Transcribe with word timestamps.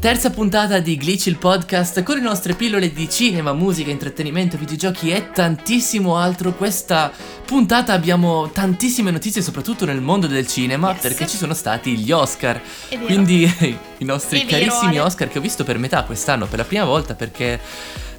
Terza 0.00 0.30
puntata 0.30 0.78
di 0.78 0.96
Glitch 0.96 1.26
il 1.26 1.38
podcast 1.38 2.02
con 2.02 2.16
le 2.16 2.20
nostre 2.22 2.54
pillole 2.54 2.92
di 2.92 3.08
cinema, 3.08 3.52
musica, 3.52 3.90
intrattenimento, 3.90 4.56
videogiochi 4.56 5.10
e 5.10 5.30
tantissimo 5.32 6.16
altro. 6.16 6.52
Questa 6.54 7.10
puntata 7.44 7.92
abbiamo 7.94 8.50
tantissime 8.50 9.10
notizie, 9.10 9.42
soprattutto 9.42 9.84
nel 9.84 10.00
mondo 10.00 10.26
del 10.26 10.46
cinema, 10.46 10.92
Yes. 10.92 11.00
perché 11.00 11.26
ci 11.26 11.36
sono 11.36 11.54
stati 11.54 11.96
gli 11.96 12.12
Oscar. 12.12 12.60
Quindi 13.06 13.42
i 13.98 14.04
nostri 14.04 14.44
carissimi. 14.44 14.98
Oscar 14.98 15.28
che 15.28 15.38
ho 15.38 15.42
visto 15.42 15.64
per 15.64 15.78
metà 15.78 16.04
quest'anno 16.04 16.46
per 16.46 16.58
la 16.58 16.64
prima 16.64 16.84
volta 16.84 17.14
perché 17.14 17.58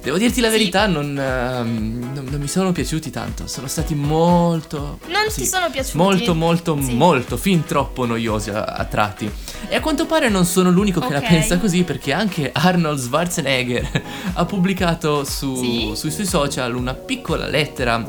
devo 0.02 0.16
dirti 0.18 0.40
la 0.40 0.48
Sì. 0.50 0.56
verità, 0.58 0.86
non, 0.86 1.16
ehm, 1.18 2.10
non- 2.14 2.26
non 2.30 2.40
mi 2.40 2.46
sono 2.48 2.72
piaciuti 2.72 3.10
tanto. 3.10 3.46
Sono 3.46 3.66
stati 3.66 3.94
molto 3.94 4.98
Non 5.08 5.30
sì, 5.30 5.40
ti 5.42 5.46
sono 5.46 5.70
piaciuti? 5.70 5.96
Molto, 5.96 6.34
molto, 6.34 6.78
Sì. 6.80 6.94
molto, 6.94 7.36
fin 7.36 7.64
troppo 7.64 8.04
noiosi 8.06 8.50
a, 8.50 8.64
a 8.64 8.84
tratti. 8.84 9.30
E 9.68 9.74
a 9.76 9.80
quanto 9.80 10.06
pare 10.06 10.28
non 10.28 10.44
sono 10.44 10.70
l'unico 10.70 11.00
che 11.00 11.12
la 11.12 11.20
pensa 11.20 11.58
così, 11.58 11.82
perché 11.84 12.12
anche 12.12 12.50
Arnold 12.52 12.98
Schwarzenegger 12.98 14.02
ha 14.34 14.44
pubblicato 14.44 15.24
su- 15.24 15.94
sui 15.94 16.10
suoi 16.10 16.26
social 16.26 16.74
una 16.74 16.94
piccola 16.94 17.46
lettera 17.46 18.02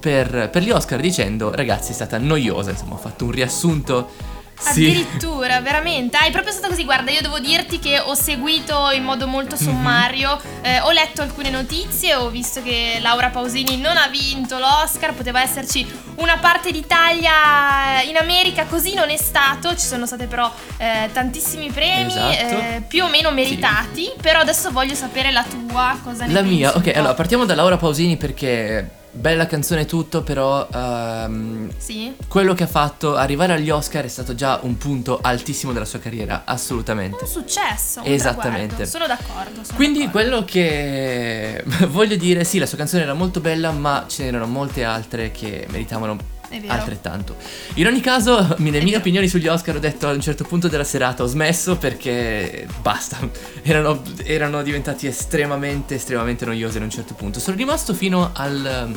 per, 0.00 0.48
per 0.50 0.62
gli 0.62 0.70
Oscar 0.70 1.00
dicendo: 1.00 1.54
Ragazzi, 1.54 1.90
è 1.92 1.94
stata 1.94 2.18
noiosa. 2.18 2.70
Insomma, 2.70 2.94
ho 2.94 2.98
fatto 2.98 3.24
un 3.24 3.30
riassunto. 3.30 4.30
Sì. 4.62 4.86
Addirittura, 4.86 5.60
veramente. 5.60 6.16
Ah, 6.16 6.24
è 6.26 6.30
proprio 6.30 6.52
stato 6.52 6.68
così. 6.68 6.84
Guarda, 6.84 7.10
io 7.10 7.20
devo 7.20 7.38
dirti 7.40 7.78
che 7.78 7.98
ho 7.98 8.14
seguito 8.14 8.90
in 8.92 9.02
modo 9.02 9.26
molto 9.26 9.56
Mhm. 9.56 9.60
sommario. 9.62 10.40
eh, 10.62 10.78
ho 10.80 10.90
letto 10.92 11.22
alcune 11.22 11.50
notizie. 11.50 12.14
Ho 12.14 12.28
visto 12.30 12.62
che 12.62 12.98
Laura 13.00 13.28
Pausini 13.30 13.76
non 13.76 13.96
ha 13.96 14.06
vinto 14.08 14.58
l'Oscar. 14.58 15.12
Poteva 15.14 15.42
esserci 15.42 15.84
una 16.16 16.36
parte 16.38 16.70
d'Italia 16.70 18.02
in 18.06 18.16
America. 18.16 18.64
Così 18.66 18.94
non 18.94 19.10
è 19.10 19.16
stato. 19.16 19.70
Ci 19.76 19.86
sono 19.86 20.06
state 20.06 20.26
però 20.26 20.50
eh, 20.76 21.10
tantissimi 21.12 21.70
premi, 21.70 22.12
Esatto. 22.12 22.58
eh, 22.58 22.82
più 22.86 23.04
o 23.04 23.08
meno 23.08 23.30
meritati. 23.32 24.10
Però 24.20 24.38
adesso 24.40 24.70
voglio 24.70 24.94
sapere 24.94 25.30
la 25.32 25.44
tua. 25.44 25.98
Cosa 26.02 26.24
ne 26.26 26.32
La 26.32 26.40
pensi 26.40 26.54
mia, 26.54 26.76
ok, 26.76 26.92
allora 26.94 27.14
partiamo 27.14 27.44
da 27.44 27.54
Laura 27.54 27.76
Pausini 27.76 28.16
perché 28.16 28.88
bella 29.14 29.46
canzone 29.46 29.82
e 29.82 29.86
tutto, 29.86 30.22
però 30.22 30.66
ehm, 30.72 31.70
Sì? 31.76 32.14
quello 32.28 32.54
che 32.54 32.62
ha 32.62 32.66
fatto 32.66 33.14
arrivare 33.14 33.52
agli 33.52 33.68
Oscar 33.70 34.04
è 34.04 34.08
stato 34.08 34.34
già 34.34 34.58
un 34.62 34.76
punto 34.78 35.18
altissimo 35.20 35.72
della 35.72 35.84
sua 35.84 35.98
carriera, 35.98 36.42
assolutamente. 36.44 37.24
Un 37.24 37.28
successo. 37.30 38.00
un 38.00 38.06
Esattamente. 38.10 38.84
traguardo. 38.84 38.84
Sono 38.86 39.06
d'accordo. 39.06 39.64
sono 39.64 39.76
Quindi 39.76 40.04
d'accordo. 40.06 40.28
quello 40.28 40.44
che 40.44 41.64
voglio 41.88 42.16
dire, 42.16 42.44
sì, 42.44 42.58
la 42.58 42.66
sua 42.66 42.78
canzone 42.78 43.02
era 43.02 43.14
molto 43.14 43.40
bella, 43.40 43.70
ma 43.70 44.04
ce 44.08 44.24
n'erano 44.24 44.46
molte 44.46 44.82
altre 44.84 45.30
che 45.30 45.66
meritavano 45.70 46.16
È 46.52 46.60
vero. 46.60 46.72
altrettanto. 46.74 47.36
In 47.74 47.86
ogni 47.86 48.00
caso, 48.00 48.56
le 48.58 48.70
mie 48.70 48.80
vero. 48.80 48.98
opinioni 48.98 49.26
sugli 49.26 49.48
Oscar 49.48 49.76
ho 49.76 49.78
detto 49.78 50.06
a 50.06 50.12
un 50.12 50.20
certo 50.20 50.44
punto 50.44 50.68
della 50.68 50.84
serata, 50.84 51.22
ho 51.22 51.26
smesso 51.26 51.76
perché 51.76 52.66
basta, 52.82 53.18
erano, 53.62 54.02
erano 54.22 54.62
diventati 54.62 55.06
estremamente, 55.06 55.94
estremamente 55.94 56.44
noiosi 56.44 56.76
ad 56.76 56.82
un 56.82 56.90
certo 56.90 57.14
punto. 57.14 57.40
Sono 57.40 57.56
rimasto 57.56 57.94
fino 57.94 58.32
al 58.34 58.94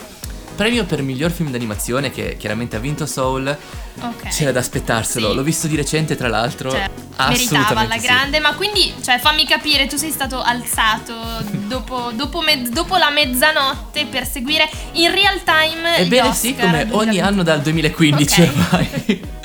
premio 0.55 0.85
per 0.85 1.01
miglior 1.01 1.31
film 1.31 1.51
d'animazione 1.51 2.09
che 2.11 2.35
chiaramente 2.37 2.75
ha 2.75 2.79
vinto 2.79 3.05
Soul. 3.05 3.55
Ok. 4.01 4.27
C'era 4.29 4.51
da 4.51 4.59
aspettarselo, 4.59 5.29
Sì. 5.29 5.35
l'ho 5.35 5.43
visto 5.43 5.67
di 5.67 5.75
recente 5.75 6.15
tra 6.15 6.27
l'altro. 6.27 6.71
Cioè, 6.71 6.89
meritava 7.29 7.81
alla 7.81 7.97
sì. 7.97 8.01
grande, 8.07 8.39
ma 8.39 8.53
quindi, 8.55 8.93
cioè, 9.03 9.19
fammi 9.19 9.45
capire, 9.45 9.87
tu 9.87 9.95
sei 9.97 10.11
stato 10.11 10.41
alzato 10.41 11.13
dopo, 11.67 12.11
dopo 12.13 12.41
me- 12.41 12.63
dopo 12.69 12.97
la 12.97 13.09
mezzanotte 13.09 14.05
per 14.05 14.27
seguire 14.27 14.69
in 14.93 15.11
real 15.13 15.41
time. 15.43 15.97
Ebbene 15.97 16.33
sì, 16.33 16.55
come 16.55 16.79
ogni 16.91 17.19
2020. 17.19 17.19
anno 17.21 17.43
dal 17.43 17.61
2015 17.61 18.41
Ok. 18.41 18.49
ormai. 18.49 19.33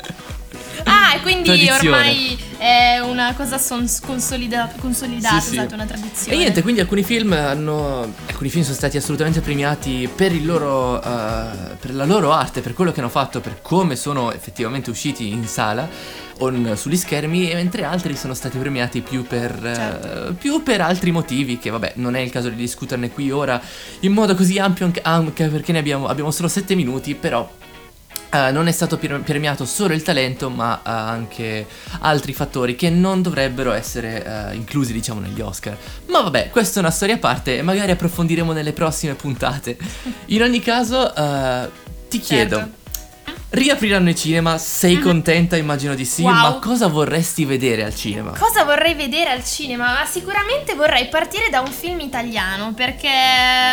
Ah, 0.85 1.15
e 1.15 1.21
quindi 1.21 1.43
Tradizione. 1.43 1.79
ormai 1.97 2.37
è 2.57 2.99
una 2.99 3.33
cosa 3.35 3.57
son- 3.57 3.89
consolida- 4.05 4.71
consolidata, 4.79 5.39
Sì, 5.39 5.49
sì. 5.49 5.57
esatto, 5.57 5.73
una 5.73 5.85
tradizione. 5.85 6.33
E 6.35 6.37
niente, 6.39 6.61
quindi 6.61 6.79
alcuni 6.81 7.03
film 7.03 7.33
hanno. 7.33 8.13
Alcuni 8.27 8.49
film 8.49 8.63
sono 8.63 8.75
stati 8.75 8.97
assolutamente 8.97 9.41
premiati 9.41 10.09
per 10.13 10.31
il 10.31 10.45
loro. 10.45 11.01
eh, 11.01 11.75
per 11.79 11.93
la 11.95 12.05
loro 12.05 12.31
arte, 12.31 12.61
per 12.61 12.73
quello 12.73 12.91
che 12.91 12.99
hanno 12.99 13.09
fatto, 13.09 13.39
per 13.41 13.59
come 13.61 13.95
sono 13.95 14.31
effettivamente 14.31 14.89
usciti 14.89 15.29
in 15.29 15.47
sala 15.47 15.87
o 16.39 16.49
in- 16.49 16.73
sugli 16.75 16.97
schermi, 16.97 17.51
mentre 17.53 17.83
altri 17.83 18.15
sono 18.15 18.33
stati 18.33 18.57
premiati 18.57 19.01
più 19.01 19.25
per. 19.25 19.59
eh, 19.65 19.73
Certo. 19.75 20.33
più 20.37 20.63
per 20.63 20.81
altri 20.81 21.11
motivi, 21.11 21.57
che 21.57 21.69
vabbè, 21.69 21.93
non 21.95 22.15
è 22.15 22.19
il 22.19 22.29
caso 22.31 22.49
di 22.49 22.55
discuterne 22.55 23.09
qui 23.11 23.31
ora 23.31 23.59
in 24.01 24.11
modo 24.11 24.35
così 24.35 24.57
ampio, 24.59 24.85
anche, 24.85 25.01
anche 25.03 25.47
perché 25.47 25.71
ne 25.71 25.79
abbiamo, 25.79 26.07
abbiamo 26.07 26.31
solo 26.31 26.47
7 26.47 26.75
minuti, 26.75 27.15
però. 27.15 27.49
Eh, 28.31 28.51
non 28.51 28.67
è 28.67 28.71
stato 28.71 28.97
premiato 28.97 29.65
solo 29.65 29.93
il 29.93 30.01
talento, 30.01 30.49
ma 30.49 30.77
eh, 30.77 30.81
anche 30.83 31.67
altri 31.99 32.33
fattori 32.33 32.75
che 32.75 32.89
non 32.89 33.21
dovrebbero 33.21 33.71
essere 33.73 34.25
eh, 34.51 34.55
inclusi, 34.55 34.93
diciamo, 34.93 35.19
negli 35.19 35.41
Oscar. 35.41 35.77
Ma 36.07 36.21
vabbè, 36.21 36.49
questa 36.49 36.79
è 36.79 36.81
una 36.81 36.91
storia 36.91 37.15
a 37.15 37.19
parte 37.19 37.57
e 37.57 37.61
magari 37.61 37.91
approfondiremo 37.91 38.53
nelle 38.53 38.73
prossime 38.73 39.15
puntate. 39.15 39.77
In 40.27 40.41
ogni 40.41 40.61
caso, 40.61 41.11
ti 42.09 42.19
chiedo, 42.19 42.57
Certo. 42.57 42.80
Riapriranno 43.51 44.09
i 44.09 44.15
cinema? 44.15 44.57
Sei 44.57 44.99
contenta? 44.99 45.57
Immagino 45.57 45.93
di 45.93 46.05
sì, 46.05 46.21
Wow. 46.23 46.33
ma 46.33 46.59
cosa 46.61 46.87
vorresti 46.87 47.43
vedere 47.45 47.83
al 47.83 47.93
cinema? 47.95 48.31
Cosa 48.37 48.63
vorrei 48.63 48.93
vedere 48.93 49.29
al 49.29 49.43
cinema? 49.43 49.91
Ma 49.91 50.05
sicuramente 50.05 50.73
vorrei 50.73 51.07
partire 51.09 51.49
da 51.49 51.59
un 51.59 51.67
film 51.71 51.99
italiano 51.99 52.73
perché 52.73 53.09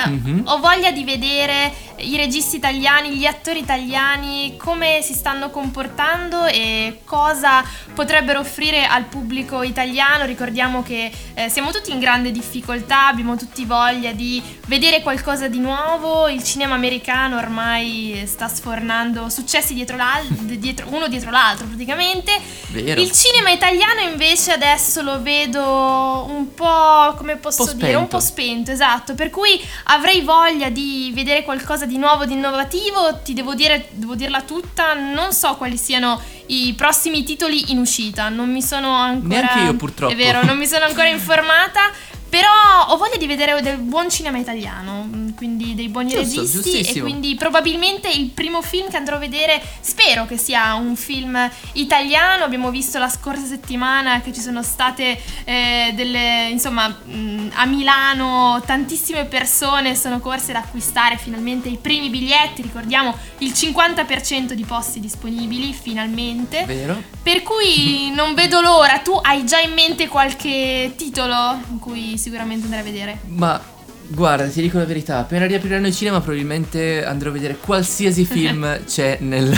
Mhm. 0.06 0.42
ho 0.46 0.58
voglia 0.58 0.90
di 0.90 1.04
vedere 1.04 1.72
i 1.98 2.16
registi 2.16 2.56
italiani, 2.56 3.16
gli 3.16 3.24
attori 3.26 3.60
italiani, 3.60 4.56
come 4.56 5.00
si 5.02 5.14
stanno 5.14 5.50
comportando 5.50 6.46
e 6.46 7.00
cosa 7.04 7.62
potrebbero 7.94 8.40
offrire 8.40 8.84
al 8.86 9.04
pubblico 9.04 9.62
italiano. 9.62 10.24
Ricordiamo 10.24 10.82
che 10.82 11.10
eh, 11.34 11.48
siamo 11.48 11.70
tutti 11.70 11.90
in 11.92 11.98
grande 12.00 12.30
difficoltà, 12.32 13.06
abbiamo 13.08 13.36
tutti 13.36 13.64
voglia 13.64 14.12
di 14.12 14.42
vedere 14.66 15.02
qualcosa 15.02 15.46
di 15.48 15.58
nuovo. 15.60 16.26
Il 16.28 16.42
cinema 16.42 16.74
americano 16.74 17.36
ormai 17.36 18.24
sta 18.26 18.48
sfornando 18.48 19.28
successi 19.28 19.67
dietro 19.74 19.96
l'al- 19.96 20.26
dietro- 20.28 20.86
uno 20.90 21.08
dietro 21.08 21.30
l'altro 21.30 21.66
praticamente. 21.66 22.32
Vero? 22.68 23.00
Il 23.00 23.10
cinema 23.12 23.50
italiano 23.50 24.00
invece 24.00 24.52
adesso 24.52 25.02
lo 25.02 25.20
vedo 25.22 26.26
un 26.28 26.54
po' 26.54 27.14
come 27.16 27.36
posso 27.36 27.64
Po' 27.64 27.72
dire, 27.72 27.94
un 27.94 28.08
po' 28.08 28.20
spento, 28.20 28.70
esatto, 28.70 29.14
per 29.14 29.30
cui 29.30 29.60
avrei 29.84 30.20
voglia 30.22 30.68
di 30.68 31.10
vedere 31.14 31.42
qualcosa 31.42 31.86
di 31.86 31.96
nuovo, 31.98 32.24
di 32.24 32.34
innovativo, 32.34 33.20
ti 33.22 33.32
devo 33.34 33.54
dire, 33.54 33.88
devo 33.92 34.14
dirla 34.14 34.42
tutta, 34.42 34.94
non 34.94 35.32
so 35.32 35.56
quali 35.56 35.76
siano 35.76 36.20
i 36.46 36.74
prossimi 36.76 37.24
titoli 37.24 37.70
in 37.72 37.78
uscita, 37.78 38.28
non 38.28 38.50
mi 38.50 38.62
sono 38.62 38.94
ancora 38.94 39.40
Neanche 39.40 39.58
io, 39.60 39.74
purtroppo. 39.74 40.12
È 40.12 40.16
vero, 40.16 40.42
non 40.44 40.56
mi 40.56 40.66
sono 40.66 40.84
ancora 40.86 41.08
informata. 41.08 41.90
Però 42.28 42.86
ho 42.88 42.96
voglia 42.96 43.16
di 43.16 43.26
vedere 43.26 43.60
del 43.62 43.78
buon 43.78 44.10
cinema 44.10 44.38
italiano, 44.38 45.04
mm, 45.04 45.30
quindi 45.30 45.74
dei 45.74 45.88
buoni 45.88 46.10
Giusto, 46.10 46.40
registi 46.40 46.80
e 46.80 47.00
quindi 47.00 47.34
probabilmente 47.36 48.08
il 48.08 48.28
primo 48.30 48.60
film 48.60 48.90
che 48.90 48.96
andrò 48.96 49.16
a 49.16 49.18
vedere, 49.18 49.62
spero 49.80 50.26
che 50.26 50.36
sia 50.36 50.74
un 50.74 50.94
film 50.96 51.50
italiano. 51.72 52.44
Abbiamo 52.44 52.70
visto 52.70 52.98
la 52.98 53.08
scorsa 53.08 53.46
settimana 53.46 54.20
che 54.20 54.32
ci 54.32 54.40
sono 54.40 54.62
state 54.62 55.18
eh, 55.44 55.92
delle, 55.94 56.48
insomma, 56.50 56.88
mh, 56.88 57.52
a 57.54 57.64
Milano 57.64 58.62
tantissime 58.64 59.24
persone 59.24 59.94
sono 59.94 60.20
corse 60.20 60.50
ad 60.50 60.56
acquistare 60.56 61.16
finalmente 61.16 61.68
i 61.68 61.78
primi 61.80 62.10
biglietti, 62.10 62.62
ricordiamo 62.62 63.16
il 63.38 63.52
50% 63.52 64.52
di 64.52 64.64
posti 64.64 65.00
disponibili 65.00 65.72
finalmente. 65.72 66.64
Vero? 66.64 67.02
Per 67.22 67.42
cui 67.42 68.10
non 68.14 68.34
vedo 68.34 68.60
l'ora. 68.60 68.98
Tu 68.98 69.12
hai 69.12 69.44
già 69.46 69.60
in 69.60 69.72
mente 69.72 70.08
qualche 70.08 70.92
titolo 70.96 71.58
in 71.70 71.78
cui 71.78 72.17
sicuramente 72.18 72.64
andrai 72.64 72.80
a 72.80 72.84
vedere? 72.84 73.18
Ma 73.28 73.60
guarda, 74.08 74.46
ti 74.48 74.60
dico 74.60 74.78
la 74.78 74.84
verità, 74.84 75.18
appena 75.18 75.46
riapriranno 75.46 75.86
i 75.86 75.92
cinema 75.92 76.20
probabilmente 76.20 77.04
andrò 77.04 77.30
a 77.30 77.32
vedere 77.32 77.56
qualsiasi 77.58 78.24
film 78.26 78.84
c'è 78.84 79.18
nel- 79.20 79.56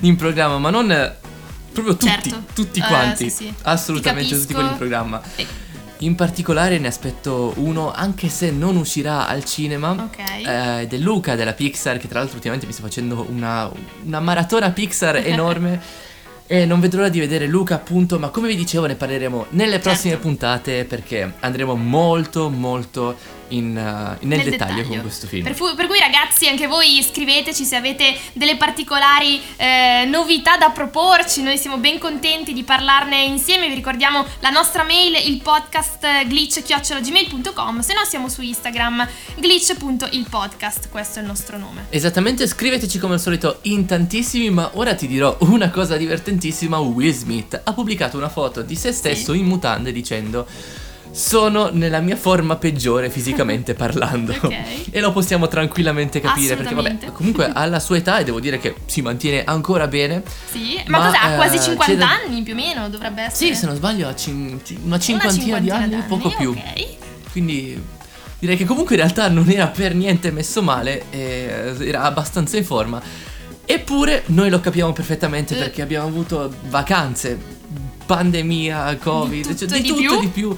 in 0.00 0.16
programma, 0.16 0.58
ma 0.58 0.70
non 0.70 0.86
proprio 1.72 1.96
tutti, 1.96 2.10
Certo. 2.30 2.42
tutti 2.54 2.78
Eh, 2.80 2.86
quanti, 2.86 3.30
sì, 3.30 3.44
sì. 3.46 3.54
assolutamente 3.62 4.34
Ti 4.34 4.40
tutti 4.40 4.54
quelli 4.54 4.68
in 4.70 4.76
programma. 4.76 5.20
Eh, 5.36 5.46
In 5.98 6.16
particolare 6.16 6.78
ne 6.78 6.88
aspetto 6.88 7.54
uno, 7.56 7.92
anche 7.92 8.28
se 8.28 8.50
non 8.50 8.76
uscirà 8.76 9.26
al 9.26 9.44
cinema, 9.44 9.90
Ok. 9.92 10.18
eh, 10.44 10.86
è 10.88 10.96
Luca 10.98 11.34
della 11.34 11.52
Pixar, 11.52 11.98
che 11.98 12.08
tra 12.08 12.18
l'altro 12.18 12.34
ultimamente 12.36 12.66
mi 12.66 12.72
sta 12.72 12.82
facendo 12.82 13.24
una, 13.30 13.70
una 14.04 14.20
maratona 14.20 14.70
Pixar 14.70 15.16
enorme. 15.24 15.80
E 16.46 16.66
non 16.66 16.78
vedo 16.78 16.98
l'ora 16.98 17.08
di 17.08 17.20
vedere 17.20 17.46
Luca, 17.46 17.76
appunto, 17.76 18.18
ma 18.18 18.28
come 18.28 18.48
vi 18.48 18.56
dicevo 18.56 18.84
ne 18.84 18.96
parleremo 18.96 19.46
nelle 19.50 19.78
prossime 19.78 20.12
Certo. 20.12 20.28
puntate 20.28 20.84
perché 20.84 21.32
andremo 21.40 21.74
molto 21.74 22.50
molto 22.50 23.16
in, 23.48 23.70
uh, 23.70 24.24
nel, 24.26 24.38
nel 24.38 24.50
dettaglio, 24.50 24.50
dettaglio, 24.50 24.88
con 24.88 25.00
questo 25.00 25.26
film. 25.26 25.44
Per, 25.44 25.54
fu- 25.54 25.74
per, 25.74 25.86
cui 25.86 25.98
ragazzi 25.98 26.48
anche 26.48 26.66
voi 26.66 27.02
scriveteci 27.02 27.64
se 27.64 27.76
avete 27.76 28.16
delle 28.32 28.56
particolari 28.56 29.40
eh, 29.56 30.04
novità 30.06 30.56
da 30.56 30.70
proporci, 30.70 31.42
noi 31.42 31.58
siamo 31.58 31.78
ben 31.78 31.98
contenti 31.98 32.52
di 32.52 32.62
parlarne 32.62 33.22
insieme, 33.22 33.68
vi 33.68 33.74
ricordiamo 33.74 34.24
la 34.40 34.50
nostra 34.50 34.82
mail, 34.84 35.14
il 35.26 35.40
podcast 35.42 36.26
glitch.gmail.com, 36.26 37.80
se 37.80 37.94
no 37.94 38.04
siamo 38.04 38.28
su 38.28 38.42
Instagram 38.42 39.06
glitch.ilpodcast, 39.36 40.88
questo 40.88 41.18
è 41.18 41.22
il 41.22 41.28
nostro 41.28 41.58
nome. 41.58 41.86
Esattamente, 41.90 42.46
scriveteci 42.46 42.98
come 42.98 43.14
al 43.14 43.20
solito 43.20 43.58
in 43.62 43.86
tantissimi, 43.86 44.50
ma 44.50 44.70
ora 44.74 44.94
ti 44.94 45.06
dirò 45.06 45.36
una 45.40 45.70
cosa 45.70 45.96
divertentissima, 45.96 46.78
Will 46.78 47.12
Smith 47.12 47.60
ha 47.62 47.72
pubblicato 47.72 48.16
una 48.16 48.28
foto 48.28 48.62
di 48.62 48.76
se 48.76 48.92
stesso 48.92 49.32
sì. 49.32 49.38
in 49.38 49.46
mutande 49.46 49.92
dicendo 49.92 50.46
sono 51.14 51.70
nella 51.70 52.00
mia 52.00 52.16
forma 52.16 52.56
peggiore 52.56 53.08
fisicamente 53.08 53.74
parlando. 53.74 54.32
okay. 54.32 54.84
E 54.90 55.00
lo 55.00 55.12
possiamo 55.12 55.46
tranquillamente 55.46 56.20
capire 56.20 56.56
perché 56.56 56.74
vabbè, 56.74 57.12
comunque 57.12 57.50
alla 57.52 57.78
sua 57.78 57.96
età 57.96 58.18
e 58.18 58.24
devo 58.24 58.40
dire 58.40 58.58
che 58.58 58.74
si 58.86 59.00
mantiene 59.00 59.44
ancora 59.44 59.86
bene. 59.86 60.22
Sì, 60.50 60.82
ma, 60.88 60.98
ma 60.98 61.06
cos'ha? 61.06 61.32
Eh, 61.32 61.36
quasi 61.36 61.60
50 61.60 61.94
da... 61.94 62.10
anni 62.10 62.42
più 62.42 62.52
o 62.52 62.56
meno 62.56 62.88
dovrebbe 62.88 63.22
essere. 63.22 63.52
Sì, 63.52 63.58
se 63.58 63.66
non 63.66 63.76
sbaglio 63.76 64.08
ha 64.08 64.14
cin- 64.16 64.60
una 64.82 64.98
cinquantina, 64.98 65.60
di 65.60 65.70
anni, 65.70 65.90
d'anni, 65.90 66.02
poco 66.08 66.34
più. 66.36 66.50
Ok. 66.50 67.30
Quindi 67.30 67.80
direi 68.40 68.56
che 68.56 68.64
comunque 68.64 68.96
in 68.96 69.00
realtà 69.02 69.28
non 69.28 69.48
era 69.48 69.68
per 69.68 69.94
niente 69.94 70.32
messo 70.32 70.62
male, 70.62 71.04
era 71.10 72.02
abbastanza 72.02 72.56
in 72.56 72.64
forma. 72.64 73.00
Eppure 73.66 74.24
noi 74.26 74.50
lo 74.50 74.60
capiamo 74.60 74.92
perfettamente 74.92 75.54
uh. 75.54 75.58
perché 75.58 75.80
abbiamo 75.80 76.08
avuto 76.08 76.52
vacanze, 76.68 77.38
pandemia, 78.04 78.96
covid, 78.96 79.46
di 79.46 79.54
tutto, 79.54 79.66
cioè, 79.68 79.80
di, 79.80 79.82
di 79.82 79.88
tutto 79.88 80.18
più. 80.18 80.20
di 80.20 80.28
più. 80.28 80.56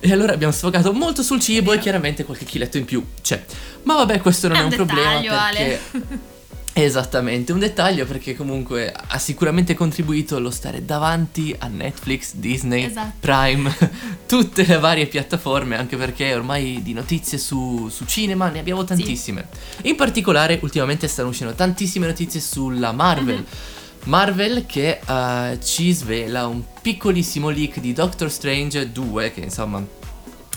E 0.00 0.12
allora 0.12 0.32
abbiamo 0.32 0.52
sfocato 0.52 0.92
molto 0.92 1.22
sul 1.22 1.40
cibo 1.40 1.72
e 1.72 1.78
chiaramente 1.78 2.24
qualche 2.24 2.44
chiletto 2.44 2.78
in 2.78 2.86
più 2.86 3.04
c'è. 3.20 3.44
Ma 3.82 3.94
vabbè, 3.96 4.20
questo 4.20 4.48
non 4.48 4.56
è, 4.56 4.60
è 4.60 4.62
un, 4.62 4.70
un 4.70 4.76
problema 4.76 5.10
perché 5.12 5.28
Ale. 5.28 5.80
Esattamente, 6.72 7.52
un 7.52 7.58
dettaglio 7.58 8.06
perché 8.06 8.34
comunque 8.34 8.92
ha 8.92 9.18
sicuramente 9.18 9.74
contribuito 9.74 10.38
lo 10.38 10.50
stare 10.50 10.84
davanti 10.84 11.54
a 11.58 11.66
Netflix, 11.66 12.34
Disney, 12.34 12.84
esatto. 12.84 13.14
Prime, 13.20 13.76
tutte 14.26 14.64
le 14.64 14.78
varie 14.78 15.06
piattaforme, 15.06 15.76
anche 15.76 15.96
perché 15.96 16.32
ormai 16.32 16.80
di 16.82 16.92
notizie 16.92 17.38
su, 17.38 17.88
su 17.90 18.06
cinema 18.06 18.48
ne 18.48 18.60
abbiamo 18.60 18.84
tantissime. 18.84 19.48
Sì. 19.80 19.88
In 19.88 19.96
particolare 19.96 20.58
ultimamente 20.62 21.08
stanno 21.08 21.28
uscendo 21.28 21.52
tantissime 21.54 22.06
notizie 22.06 22.40
sulla 22.40 22.92
Marvel. 22.92 23.34
Mm-hmm. 23.34 23.78
Marvel 24.04 24.66
che 24.66 25.00
uh, 25.06 25.58
ci 25.62 25.92
svela 25.92 26.46
un 26.46 26.62
piccolissimo 26.80 27.48
leak 27.48 27.80
di 27.80 27.92
Doctor 27.92 28.30
Strange 28.30 28.90
2 28.90 29.32
che 29.32 29.40
insomma 29.40 29.84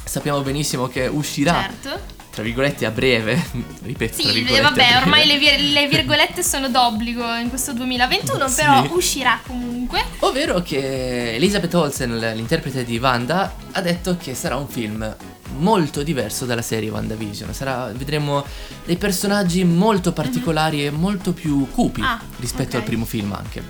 sappiamo 0.04 0.42
benissimo 0.42 0.88
che 0.88 1.08
uscirà 1.08 1.70
certo 1.82 2.13
tra 2.34 2.42
virgolette 2.42 2.88
a 2.88 2.90
breve, 2.90 3.40
ripeto. 3.84 4.20
Sì, 4.20 4.44
vabbè, 4.60 4.98
ormai 4.98 5.28
le, 5.28 5.38
vir- 5.38 5.72
le, 5.72 5.88
virgolette 5.88 6.42
sono 6.42 6.68
d'obbligo 6.68 7.36
in 7.36 7.50
questo 7.50 7.74
2021, 7.74 8.48
sì. 8.48 8.56
però 8.56 8.88
uscirà 8.90 9.40
comunque. 9.46 10.04
Ovvero 10.20 10.64
che 10.64 11.36
Elizabeth 11.36 11.76
Olsen, 11.76 12.18
l'interprete 12.18 12.84
di 12.86 12.98
Wanda, 12.98 13.54
ha 13.74 13.82
detto 13.82 14.18
che 14.18 14.34
sarà 14.34 14.56
un 14.56 14.68
film 14.68 15.16
molto 15.58 16.02
diverso 16.02 16.46
dalla 16.46 16.64
serie 16.64 16.90
WandaVision. 16.90 17.54
Sarà, 17.54 17.92
vedremo 17.96 18.44
dei 18.84 18.98
personaggi 18.98 19.64
molto 19.64 20.10
mhm. 20.10 20.16
particolari 20.16 20.78
mm-hmm. 20.78 20.88
e 20.88 20.98
molto 20.98 21.34
più 21.34 21.70
cupi 21.70 22.02
ah, 22.02 22.20
rispetto 22.40 22.70
okay. 22.70 22.80
al 22.80 22.86
primo 22.86 23.06
film 23.06 23.32
anche. 23.34 23.64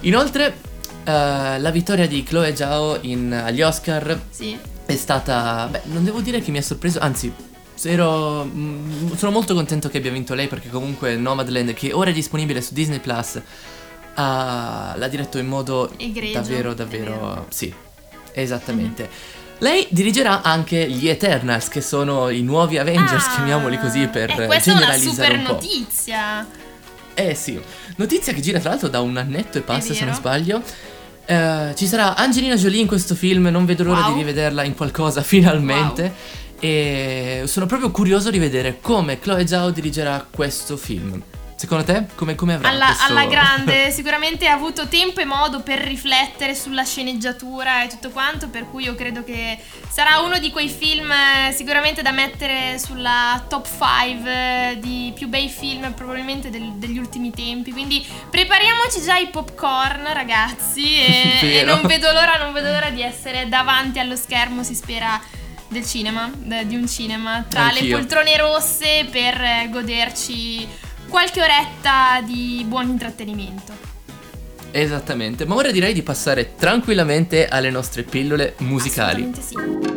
Inoltre, 0.00 0.56
uh, 1.04 1.04
la 1.04 1.70
vittoria 1.70 2.08
di 2.08 2.24
Chloe 2.24 2.56
Zhao 2.56 2.98
in, 3.02 3.32
agli 3.32 3.62
Oscar 3.62 4.20
sì. 4.28 4.58
è 4.86 4.96
stata... 4.96 5.68
Beh, 5.70 5.82
non 5.84 6.02
devo 6.02 6.20
dire 6.20 6.40
che 6.40 6.50
mi 6.50 6.58
ha 6.58 6.62
sorpreso, 6.62 6.98
anzi 6.98 7.32
Ero, 7.88 8.44
mm, 8.44 9.12
sono 9.14 9.32
molto 9.32 9.54
contento 9.54 9.88
che 9.88 9.98
abbia 9.98 10.10
vinto 10.10 10.34
lei 10.34 10.48
perché 10.48 10.68
comunque 10.68 11.16
Nomadland, 11.16 11.72
che 11.74 11.92
ora 11.92 12.10
è 12.10 12.12
disponibile 12.12 12.60
su 12.60 12.74
Disney 12.74 13.00
Plus, 13.00 13.40
ha, 14.14 14.94
l'ha 14.96 15.08
diretto 15.08 15.38
in 15.38 15.46
modo 15.46 15.90
Egregio, 15.96 16.38
davvero, 16.38 16.74
davvero... 16.74 17.46
Sì, 17.50 17.72
esattamente. 18.32 19.02
Mm-hmm. 19.02 19.40
Lei 19.62 19.86
dirigerà 19.90 20.42
anche 20.42 20.90
gli 20.90 21.08
Eternals, 21.08 21.68
che 21.68 21.80
sono 21.80 22.30
i 22.30 22.42
nuovi 22.42 22.78
Avengers, 22.78 23.26
ah, 23.26 23.34
chiamiamoli 23.36 23.78
così 23.78 24.08
per 24.08 24.30
eh, 24.30 24.46
questa 24.46 24.72
generalizzare 24.72 25.34
è 25.34 25.38
una 25.38 25.44
super 25.44 25.54
notizia. 25.54 26.46
Eh 27.14 27.34
sì, 27.36 27.60
notizia 27.96 28.32
che 28.32 28.40
gira 28.40 28.58
tra 28.58 28.70
l'altro 28.70 28.88
da 28.88 29.00
un 29.00 29.16
annetto 29.16 29.58
e 29.58 29.60
passa, 29.60 29.94
se 29.94 30.04
non 30.04 30.14
sbaglio. 30.14 30.60
Uh, 31.24 31.72
ci 31.74 31.86
sarà 31.86 32.16
Angelina 32.16 32.56
Jolie 32.56 32.80
in 32.80 32.88
questo 32.88 33.14
film, 33.14 33.46
non 33.46 33.64
vedo 33.64 33.84
l'ora 33.84 34.06
wow. 34.06 34.12
di 34.12 34.18
rivederla 34.18 34.64
in 34.64 34.74
qualcosa 34.74 35.22
finalmente. 35.22 36.02
Wow. 36.02 36.12
E 36.64 37.42
sono 37.46 37.66
proprio 37.66 37.90
curioso 37.90 38.30
di 38.30 38.38
vedere 38.38 38.78
come 38.80 39.18
Chloe 39.18 39.48
Zhao 39.48 39.70
dirigerà 39.70 40.24
questo 40.30 40.76
film. 40.76 41.20
Secondo 41.56 41.82
te 41.82 42.06
come, 42.14 42.36
come 42.36 42.54
avrà 42.54 42.68
alla, 42.68 42.86
questo... 42.86 43.04
alla 43.04 43.26
grande, 43.26 43.90
sicuramente 43.94 44.46
ha 44.46 44.52
avuto 44.52 44.86
tempo 44.86 45.18
e 45.18 45.24
modo 45.24 45.60
per 45.60 45.80
riflettere 45.80 46.54
sulla 46.54 46.84
sceneggiatura 46.84 47.82
e 47.82 47.88
tutto 47.88 48.10
quanto, 48.10 48.48
per 48.48 48.70
cui 48.70 48.84
io 48.84 48.94
credo 48.94 49.24
che 49.24 49.58
sarà 49.88 50.20
uno 50.20 50.38
di 50.38 50.52
quei 50.52 50.68
film 50.68 51.10
eh, 51.10 51.50
sicuramente 51.52 52.00
da 52.00 52.12
mettere 52.12 52.78
sulla 52.78 53.44
top 53.48 53.66
5 53.66 54.30
eh, 54.30 54.78
di 54.78 55.12
più 55.16 55.26
bei 55.26 55.48
film 55.48 55.92
probabilmente 55.94 56.48
del, 56.48 56.74
degli 56.74 56.98
ultimi 56.98 57.32
tempi. 57.32 57.72
Quindi 57.72 58.06
prepariamoci 58.30 59.02
già 59.02 59.16
i 59.16 59.30
popcorn, 59.30 60.12
ragazzi, 60.12 60.94
e, 60.94 61.58
e 61.58 61.64
non 61.64 61.82
vedo 61.86 62.12
l'ora, 62.12 62.36
non 62.38 62.52
vedo 62.52 62.70
l'ora 62.70 62.90
di 62.90 63.02
essere 63.02 63.48
davanti 63.48 63.98
allo 63.98 64.14
schermo, 64.14 64.62
si 64.62 64.76
spera 64.76 65.20
del 65.72 65.84
cinema, 65.84 66.30
di 66.64 66.76
un 66.76 66.86
cinema, 66.86 67.44
tra 67.48 67.64
Anch'io. 67.64 67.96
le 67.96 68.02
poltrone 68.02 68.36
rosse 68.36 69.06
per 69.10 69.40
eh, 69.40 69.68
goderci 69.70 70.68
qualche 71.08 71.40
oretta 71.42 72.20
di 72.24 72.64
buon 72.66 72.88
intrattenimento. 72.88 73.72
Esattamente, 74.70 75.44
ma 75.44 75.54
ora 75.54 75.70
direi 75.70 75.92
di 75.92 76.02
passare 76.02 76.54
tranquillamente 76.56 77.46
alle 77.48 77.70
nostre 77.70 78.04
pillole 78.04 78.54
musicali. 78.58 79.30
Assolutamente 79.30 79.86
sì. 79.86 79.91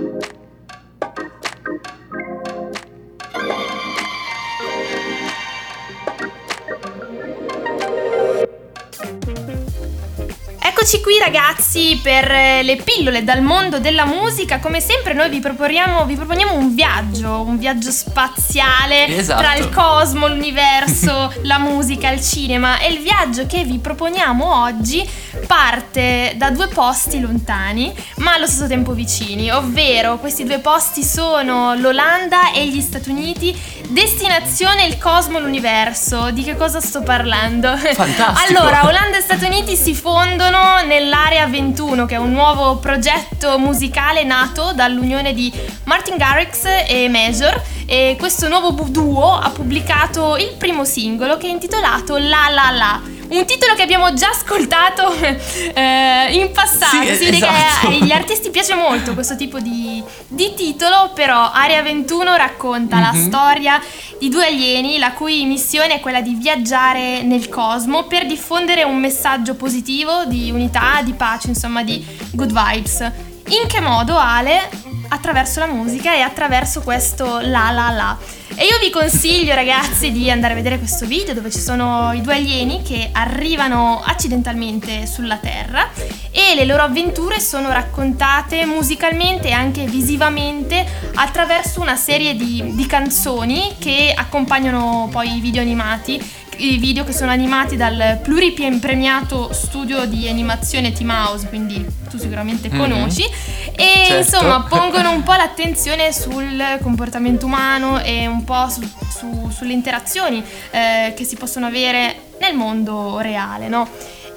Eccoci 10.85 11.01
qui 11.01 11.17
ragazzi 11.17 11.99
per 11.99 12.29
eh, 12.29 12.61
le 12.61 12.75
pillole 12.75 13.23
dal 13.23 13.41
mondo 13.41 13.79
della 13.79 14.05
musica. 14.05 14.59
Come 14.59 14.79
sempre 14.79 15.13
noi 15.13 15.31
vi 15.31 15.39
proponiamo, 15.39 16.05
vi 16.05 16.13
proponiamo 16.13 16.53
un 16.53 16.75
viaggio, 16.75 17.41
un 17.41 17.57
viaggio 17.57 17.89
spaziale 17.89 19.07
esatto. 19.07 19.41
tra 19.41 19.55
il 19.55 19.69
cosmo, 19.71 20.27
l'universo, 20.27 21.33
la 21.41 21.57
musica, 21.57 22.11
il 22.11 22.21
cinema. 22.21 22.77
E 22.77 22.91
il 22.91 22.99
viaggio 22.99 23.47
che 23.47 23.63
vi 23.63 23.79
proponiamo 23.79 24.61
oggi 24.61 25.03
parte 25.47 26.33
da 26.35 26.49
due 26.49 26.67
posti 26.67 27.19
lontani, 27.19 27.93
ma 28.17 28.33
allo 28.33 28.47
stesso 28.47 28.67
tempo 28.67 28.93
vicini. 28.93 29.51
Ovvero 29.51 30.17
questi 30.17 30.43
due 30.43 30.59
posti 30.59 31.03
sono 31.03 31.75
l'Olanda 31.75 32.51
e 32.51 32.67
gli 32.67 32.81
Stati 32.81 33.09
Uniti. 33.09 33.57
Destinazione 33.89 34.85
il 34.85 34.97
cosmo, 34.97 35.39
l'universo. 35.39 36.31
Di 36.31 36.43
che 36.43 36.55
cosa 36.55 36.79
sto 36.79 37.01
parlando? 37.03 37.75
Fantastico. 37.77 38.33
Allora, 38.55 38.85
Olanda 38.85 39.17
e 39.17 39.21
Stati 39.21 39.45
Uniti 39.45 39.75
si 39.75 39.93
fondono 39.93 40.81
nell'Area 40.85 41.45
21, 41.47 42.05
che 42.05 42.15
è 42.15 42.17
un 42.17 42.31
nuovo 42.31 42.77
progetto 42.77 43.57
musicale 43.57 44.23
nato 44.23 44.71
dall'unione 44.73 45.33
di 45.33 45.51
Martin 45.85 46.17
Garrix 46.17 46.65
e 46.87 47.09
Major. 47.09 47.61
E 47.85 48.15
questo 48.17 48.47
nuovo 48.47 48.71
duo 48.87 49.37
ha 49.37 49.49
pubblicato 49.49 50.37
il 50.37 50.55
primo 50.57 50.85
singolo 50.85 51.37
che 51.37 51.47
è 51.47 51.51
intitolato 51.51 52.17
La 52.17 52.49
La 52.49 52.71
La 52.71 53.14
un 53.29 53.45
titolo 53.45 53.73
che 53.75 53.81
abbiamo 53.81 54.13
già 54.13 54.29
ascoltato 54.29 55.13
eh, 55.17 56.29
in 56.31 56.51
passato. 56.51 57.03
Sì, 57.05 57.15
si 57.15 57.25
vede 57.25 57.37
esatto. 57.37 57.87
che 57.87 57.95
agli 57.95 58.11
artisti 58.11 58.49
piace 58.49 58.75
molto 58.75 59.13
questo 59.13 59.35
tipo 59.35 59.59
di, 59.59 60.03
di 60.27 60.53
titolo, 60.55 61.11
però 61.13 61.51
Area 61.51 61.81
21 61.81 62.35
racconta 62.35 62.97
mm-hmm. 62.97 63.05
la 63.05 63.13
Mhm. 63.15 63.27
storia 63.27 63.81
di 64.19 64.29
due 64.29 64.45
alieni 64.45 64.97
la 64.97 65.13
cui 65.13 65.45
missione 65.45 65.95
è 65.95 65.99
quella 65.99 66.21
di 66.21 66.35
viaggiare 66.35 67.21
nel 67.23 67.49
cosmo 67.49 68.03
per 68.03 68.25
diffondere 68.25 68.83
un 68.83 68.97
messaggio 68.97 69.55
positivo 69.55 70.25
di 70.25 70.51
unità, 70.51 71.01
di 71.03 71.13
pace, 71.13 71.49
insomma 71.49 71.83
di 71.83 72.05
good 72.31 72.51
vibes. 72.51 72.99
In 73.47 73.67
che 73.67 73.79
modo, 73.79 74.17
Ale? 74.17 74.69
Attraverso 75.09 75.59
la 75.59 75.67
musica 75.67 76.13
e 76.13 76.21
attraverso 76.21 76.81
questo 76.81 77.39
la 77.39 77.71
la 77.71 77.89
la. 77.91 78.17
E 78.57 78.63
io 78.63 78.79
vi 78.79 78.89
consiglio 78.89 79.53
ragazzi 79.53 80.13
di 80.13 80.31
andare 80.31 80.53
a 80.53 80.55
vedere 80.55 80.77
questo 80.77 81.05
video 81.05 81.33
dove 81.33 81.51
ci 81.51 81.59
sono 81.59 82.13
i 82.13 82.21
due 82.21 82.35
alieni 82.35 82.81
che 82.83 83.09
arrivano 83.11 84.01
accidentalmente 84.01 85.05
sulla 85.07 85.35
Terra 85.35 85.89
e 86.31 86.55
le 86.55 86.63
loro 86.63 86.83
avventure 86.83 87.41
sono 87.41 87.73
raccontate 87.73 88.65
musicalmente 88.65 89.49
e 89.49 89.51
anche 89.51 89.83
visivamente 89.87 90.85
attraverso 91.15 91.81
una 91.81 91.97
serie 91.97 92.35
di, 92.35 92.71
di 92.75 92.85
canzoni 92.85 93.75
che 93.77 94.13
accompagnano 94.15 95.09
poi 95.11 95.35
i 95.35 95.41
video 95.41 95.61
animati 95.61 96.17
i 96.57 96.77
video 96.77 97.03
che 97.03 97.13
sono 97.13 97.31
animati 97.31 97.75
dal 97.75 98.19
pluripremiato 98.21 99.51
studio 99.53 100.05
di 100.05 100.27
animazione 100.27 100.91
Team 100.91 101.09
House, 101.09 101.47
quindi 101.47 101.85
tu 102.09 102.17
sicuramente 102.17 102.69
Mhm. 102.69 102.77
conosci, 102.77 103.23
e 103.23 104.03
Certo. 104.07 104.17
insomma 104.17 104.63
pongono 104.63 105.11
un 105.11 105.23
po' 105.23 105.33
l'attenzione 105.33 106.11
sul 106.13 106.77
comportamento 106.81 107.45
umano 107.45 107.99
e 108.01 108.27
un 108.27 108.43
po' 108.43 108.67
su- 108.69 108.87
su- 109.09 109.49
sulle 109.51 109.73
interazioni 109.73 110.43
eh, 110.71 111.13
che 111.15 111.23
si 111.23 111.35
possono 111.35 111.65
avere 111.65 112.15
nel 112.39 112.55
mondo 112.55 113.19
reale, 113.19 113.67
no? 113.67 113.87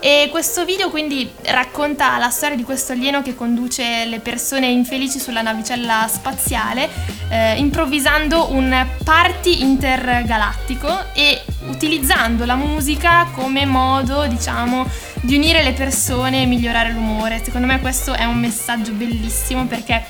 E 0.00 0.28
questo 0.30 0.64
video 0.64 0.90
quindi 0.90 1.28
racconta 1.46 2.16
la 2.18 2.30
storia 2.30 2.54
di 2.56 2.62
questo 2.62 2.92
alieno 2.92 3.20
che 3.20 3.34
conduce 3.34 4.04
le 4.04 4.20
persone 4.20 4.68
infelici 4.68 5.18
sulla 5.18 5.42
navicella 5.42 6.08
spaziale, 6.08 6.88
eh, 7.30 7.56
improvvisando 7.56 8.52
un 8.52 8.86
party 9.02 9.60
intergalattico 9.62 10.86
e 11.14 11.42
utilizzando 11.68 12.44
la 12.44 12.56
musica 12.56 13.28
come 13.32 13.64
modo, 13.64 14.26
diciamo, 14.26 14.86
di 15.20 15.36
unire 15.36 15.62
le 15.62 15.72
persone 15.72 16.42
e 16.42 16.46
migliorare 16.46 16.92
l'umore. 16.92 17.40
Secondo 17.42 17.66
me 17.66 17.80
questo 17.80 18.12
è 18.12 18.24
un 18.24 18.38
messaggio 18.38 18.92
bellissimo 18.92 19.66
perché 19.66 20.04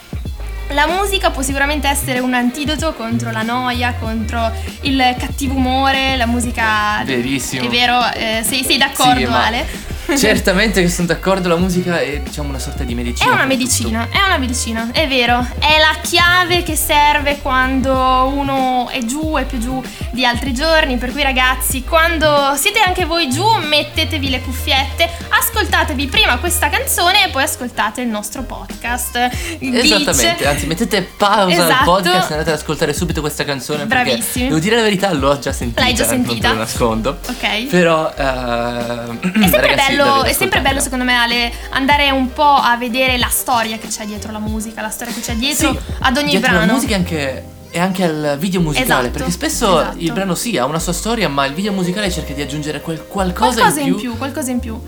la 0.72 0.86
musica 0.86 1.30
può 1.30 1.42
sicuramente 1.42 1.88
essere 1.88 2.18
un 2.18 2.34
antidoto 2.34 2.92
contro 2.92 3.30
la 3.30 3.42
noia, 3.42 3.94
contro 3.98 4.52
il 4.82 5.14
cattivo 5.18 5.54
umore, 5.54 6.16
la 6.16 6.26
musica... 6.26 7.02
Verissimo. 7.04 7.64
È 7.64 7.68
vero? 7.68 8.00
Eh, 8.12 8.42
sei, 8.44 8.64
sei 8.64 8.76
d'accordo 8.76 9.18
Sì, 9.18 9.24
Ale? 9.24 9.96
Certamente 10.16 10.80
che 10.82 10.88
sono 10.88 11.06
d'accordo, 11.06 11.48
la 11.48 11.56
musica 11.56 12.00
è 12.00 12.20
diciamo 12.20 12.48
una 12.48 12.58
sorta 12.58 12.84
di 12.84 12.94
medicina. 12.94 13.30
È 13.30 13.32
una 13.34 13.46
per 13.46 13.56
tutto. 13.56 13.62
medicina, 13.64 14.08
è 14.10 14.24
una 14.24 14.38
medicina, 14.38 14.90
è 14.92 15.06
vero. 15.08 15.46
È 15.58 15.78
la 15.78 15.96
chiave 16.00 16.62
che 16.62 16.76
serve 16.76 17.38
quando 17.40 17.92
uno 18.34 18.88
è 18.90 19.04
giù, 19.04 19.36
è 19.36 19.44
più 19.44 19.58
giù 19.58 19.82
di 20.12 20.24
altri 20.24 20.52
giorni. 20.54 20.96
Per 20.96 21.12
cui, 21.12 21.22
ragazzi, 21.22 21.84
quando 21.84 22.54
siete 22.56 22.80
anche 22.80 23.04
voi 23.04 23.28
giù, 23.30 23.44
mettetevi 23.68 24.30
le 24.30 24.40
cuffiette, 24.40 25.08
ascoltatevi 25.28 26.06
prima 26.06 26.38
questa 26.38 26.68
canzone 26.68 27.26
e 27.26 27.30
poi 27.30 27.42
ascoltate 27.42 28.00
il 28.00 28.08
nostro 28.08 28.42
podcast. 28.42 29.56
Glitch. 29.58 29.84
Esattamente, 29.84 30.46
anzi 30.46 30.66
mettete 30.66 31.02
pausa 31.02 31.64
al 31.64 31.70
Esatto. 31.70 31.84
podcast 31.84 32.30
e 32.30 32.32
andate 32.34 32.50
ad 32.52 32.56
ascoltare 32.58 32.92
subito 32.92 33.20
questa 33.20 33.44
canzone 33.44 33.86
Bravissimi. 33.86 34.46
devo 34.48 34.58
dire 34.58 34.76
la 34.76 34.82
verità, 34.82 35.12
l'ho 35.12 35.38
già 35.38 35.52
sentita, 35.52 35.82
L'hai 35.82 35.94
già 35.94 36.06
non 36.06 36.20
te 36.22 36.26
sentita? 36.28 36.48
lo 36.50 36.54
nascondo. 36.56 37.18
Ok. 37.28 37.64
Però 37.66 38.12
eh, 38.16 38.16
È 39.38 39.48
sempre, 39.48 39.74
bello, 39.74 39.97
è 40.24 40.32
sempre 40.32 40.60
bello 40.60 40.80
secondo 40.80 41.04
me 41.04 41.14
Ale 41.14 41.52
andare 41.70 42.10
un 42.10 42.32
po' 42.32 42.42
a 42.42 42.76
vedere 42.76 43.18
la 43.18 43.28
storia 43.28 43.78
che 43.78 43.88
c'è 43.88 44.04
dietro 44.04 44.32
la 44.32 44.38
musica, 44.38 44.80
la 44.80 44.90
storia 44.90 45.12
che 45.12 45.20
c'è 45.20 45.34
dietro 45.34 45.76
ad 46.00 46.16
ogni 46.16 46.30
dietro 46.30 46.50
brano. 46.50 46.66
La 46.66 46.72
musica 46.72 46.94
anche 46.96 47.56
e 47.70 47.78
anche 47.78 48.02
al 48.02 48.36
video 48.38 48.60
musicale, 48.60 49.08
Esatto, 49.08 49.10
perché 49.10 49.30
spesso 49.30 49.80
esatto. 49.80 49.98
il 49.98 50.12
brano 50.12 50.34
sì 50.34 50.56
ha 50.56 50.64
una 50.64 50.78
sua 50.78 50.92
storia, 50.94 51.28
ma 51.28 51.44
il 51.44 51.52
video 51.52 51.72
musicale 51.72 52.10
cerca 52.10 52.32
di 52.32 52.40
aggiungere 52.40 52.80
quel 52.80 53.04
qualcosa, 53.06 53.60
qualcosa 53.60 53.80
in 53.80 53.94
più, 53.94 54.16
qualcosa 54.16 54.50
in 54.50 54.58
più. 54.58 54.80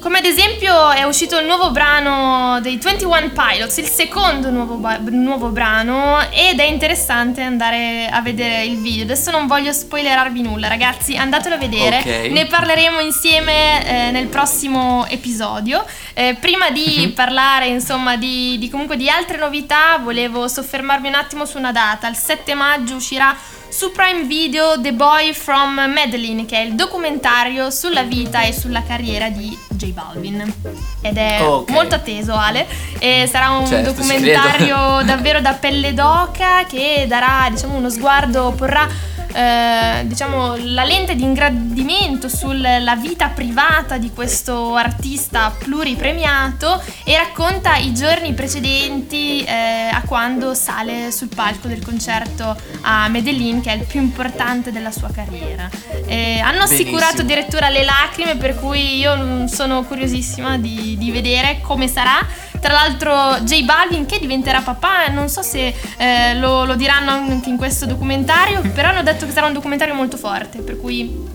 Come 0.00 0.16
ad 0.18 0.24
esempio 0.24 0.90
è 0.92 1.02
uscito 1.02 1.38
il 1.38 1.44
nuovo 1.44 1.70
brano 1.72 2.58
dei 2.62 2.78
21 2.78 3.32
Pilots, 3.34 3.76
il 3.76 3.86
secondo 3.86 4.48
nuovo, 4.48 4.76
ba- 4.76 4.98
nuovo 5.10 5.48
brano 5.50 6.18
ed 6.30 6.58
è 6.58 6.64
interessante 6.64 7.42
andare 7.42 8.08
a 8.10 8.22
vedere 8.22 8.64
il 8.64 8.78
video. 8.80 9.04
Adesso 9.04 9.30
non 9.30 9.46
voglio 9.46 9.72
spoilerarvi 9.72 10.40
nulla 10.40 10.68
ragazzi, 10.68 11.16
andatelo 11.18 11.56
a 11.56 11.58
vedere, 11.58 11.98
Ok. 11.98 12.30
ne 12.30 12.46
parleremo 12.46 12.98
insieme 13.00 13.86
eh, 14.08 14.10
nel 14.10 14.28
prossimo 14.28 15.04
episodio. 15.06 15.84
Eh, 16.14 16.34
prima 16.40 16.70
di 16.70 17.04
Mhm. 17.08 17.12
parlare 17.12 17.66
insomma 17.66 18.16
di, 18.16 18.56
di 18.58 18.70
comunque 18.70 18.96
di 18.96 19.10
altre 19.10 19.36
novità 19.36 19.98
volevo 20.02 20.48
soffermarmi 20.48 21.08
un 21.08 21.14
attimo 21.14 21.44
su 21.44 21.58
una 21.58 21.72
data, 21.72 22.08
il 22.08 22.16
7 22.16 22.54
maggio 22.54 22.94
uscirà 22.94 23.36
su 23.70 23.92
Prime 23.92 24.24
Video 24.24 24.78
The 24.80 24.92
Boy 24.92 25.32
from 25.32 25.74
Madeline, 25.74 26.44
che 26.44 26.56
è 26.58 26.60
il 26.60 26.74
documentario 26.74 27.70
sulla 27.70 28.02
vita 28.02 28.42
e 28.42 28.52
sulla 28.52 28.82
carriera 28.82 29.28
di 29.30 29.56
J 29.70 29.92
Balvin. 29.92 30.52
Ed 31.00 31.16
è 31.16 31.40
Ok. 31.42 31.70
molto 31.70 31.94
atteso, 31.94 32.34
Ale. 32.34 32.66
E 32.98 33.26
sarà 33.30 33.50
un 33.50 33.66
Certo, 33.66 33.92
documentario 33.92 35.02
davvero 35.04 35.40
da 35.40 35.52
pelle 35.54 35.94
d'oca 35.94 36.64
che 36.68 37.06
darà, 37.08 37.48
diciamo, 37.50 37.76
uno 37.76 37.88
sguardo, 37.90 38.52
porrà. 38.56 38.86
Eh, 39.32 40.02
diciamo 40.06 40.56
la 40.56 40.84
lente 40.84 41.14
di 41.14 41.22
ingrandimento 41.22 42.28
sulla 42.28 42.96
vita 42.96 43.28
privata 43.28 43.96
di 43.98 44.10
questo 44.12 44.74
artista 44.74 45.52
pluripremiato 45.56 46.82
e 47.04 47.16
racconta 47.16 47.76
i 47.76 47.92
giorni 47.94 48.32
precedenti 48.32 49.42
eh, 49.44 49.88
a 49.92 50.02
quando 50.06 50.54
sale 50.54 51.10
sul 51.12 51.28
palco 51.34 51.68
del 51.68 51.84
concerto 51.84 52.56
a 52.82 53.08
Medellin 53.08 53.60
che 53.60 53.72
è 53.72 53.76
il 53.76 53.84
più 53.84 54.00
importante 54.00 54.72
della 54.72 54.90
sua 54.90 55.10
carriera 55.12 55.68
Eh, 56.06 56.40
hanno 56.40 56.62
assicurato 56.62 57.22
Benissimo. 57.22 57.22
addirittura 57.22 57.68
le 57.68 57.84
lacrime 57.84 58.36
per 58.36 58.56
cui 58.56 58.98
io 58.98 59.46
sono 59.46 59.84
curiosissima 59.84 60.58
di, 60.58 60.96
di 60.98 61.10
vedere 61.12 61.60
come 61.62 61.86
sarà 61.86 62.18
tra 62.60 62.72
l'altro 62.72 63.42
J 63.44 63.64
Balvin 63.64 64.06
che 64.06 64.18
diventerà 64.18 64.60
papà, 64.60 65.08
non 65.08 65.28
so 65.28 65.42
se 65.42 65.74
eh, 65.96 66.34
lo, 66.34 66.64
lo 66.64 66.74
diranno 66.76 67.10
anche 67.10 67.48
in 67.48 67.56
questo 67.56 67.86
documentario, 67.86 68.60
però 68.74 68.88
hanno 68.88 69.02
detto 69.02 69.26
che 69.26 69.32
sarà 69.32 69.46
un 69.46 69.52
documentario 69.52 69.94
molto 69.94 70.16
forte, 70.16 70.60
per 70.60 70.78
cui... 70.78 71.29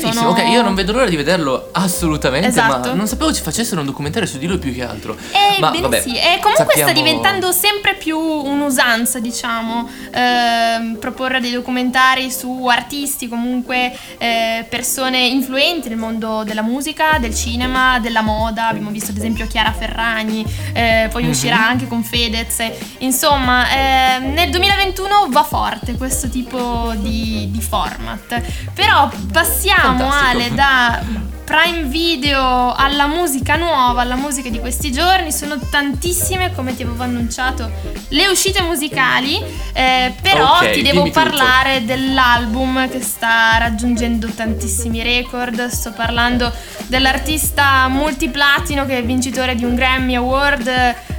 Benissimo, 0.00 0.12
sono- 0.12 0.30
ok, 0.42 0.48
io 0.50 0.62
non 0.62 0.74
vedo 0.74 0.92
l'ora 0.92 1.08
di 1.08 1.16
vederlo 1.16 1.68
assolutamente, 1.72 2.48
Esatto. 2.48 2.88
ma 2.90 2.94
non 2.94 3.06
sapevo 3.06 3.32
ci 3.32 3.42
facessero 3.42 3.80
un 3.80 3.86
documentario 3.86 4.26
su 4.28 4.38
di 4.38 4.46
lui 4.46 4.58
più 4.58 4.72
che 4.74 4.84
altro. 4.84 5.16
Eh, 5.32 5.60
ma 5.60 5.70
vabbè, 5.70 6.00
sì, 6.00 6.16
e 6.16 6.38
comunque 6.40 6.74
sta 6.74 6.86
sappiamo- 6.86 6.92
diventando 6.92 7.52
sempre 7.52 7.94
più 7.94 8.18
un'usanza, 8.18 9.18
diciamo, 9.20 9.88
ehm, 10.12 10.96
proporre 10.98 11.40
dei 11.40 11.52
documentari 11.52 12.30
su 12.30 12.66
artisti, 12.66 13.28
comunque 13.28 13.96
eh, 14.18 14.64
persone 14.68 15.26
influenti 15.26 15.88
nel 15.88 15.98
mondo 15.98 16.42
della 16.44 16.62
musica, 16.62 17.18
del 17.18 17.34
cinema, 17.34 17.98
della 18.00 18.22
moda. 18.22 18.68
Abbiamo 18.68 18.90
visto 18.90 19.10
ad 19.10 19.16
esempio 19.16 19.46
Chiara 19.46 19.72
Ferragni, 19.72 20.44
eh, 20.72 21.08
poi 21.10 21.24
Mhm. 21.24 21.30
uscirà 21.30 21.66
anche 21.66 21.86
con 21.86 22.02
Fedez. 22.02 22.62
Insomma, 22.98 23.64
eh, 23.70 24.18
nel 24.20 24.50
2021 24.50 25.26
va 25.28 25.42
forte 25.42 25.96
questo 25.96 26.28
tipo 26.28 26.92
di, 26.96 27.48
di 27.50 27.60
format. 27.60 28.40
Però 28.74 29.10
passiamo 29.32 29.81
Fantastico. 29.82 30.30
Ale 30.30 30.50
da 30.50 31.02
Prime 31.44 31.82
Video 31.88 32.72
alla 32.74 33.06
musica 33.06 33.56
nuova, 33.56 34.02
alla 34.02 34.16
musica 34.16 34.48
di 34.48 34.58
questi 34.58 34.90
giorni, 34.92 35.32
sono 35.32 35.58
tantissime, 35.70 36.54
come 36.54 36.74
ti 36.74 36.82
avevo 36.82 37.02
annunciato, 37.02 37.70
le 38.08 38.26
uscite 38.28 38.62
musicali, 38.62 39.42
eh, 39.72 40.14
però 40.22 40.58
Ok, 40.58 40.70
ti 40.70 40.82
devo 40.82 41.02
dimmi 41.02 41.12
tutto. 41.12 41.24
parlare 41.24 41.84
dell'album 41.84 42.88
che 42.88 43.00
sta 43.00 43.58
raggiungendo 43.58 44.28
tantissimi 44.28 45.02
record, 45.02 45.66
sto 45.68 45.92
parlando 45.92 46.52
dell'artista 46.86 47.88
multiplatino 47.88 48.86
che 48.86 48.98
è 48.98 49.04
vincitore 49.04 49.54
di 49.54 49.64
un 49.64 49.74
Grammy 49.74 50.14
Award, 50.14 50.66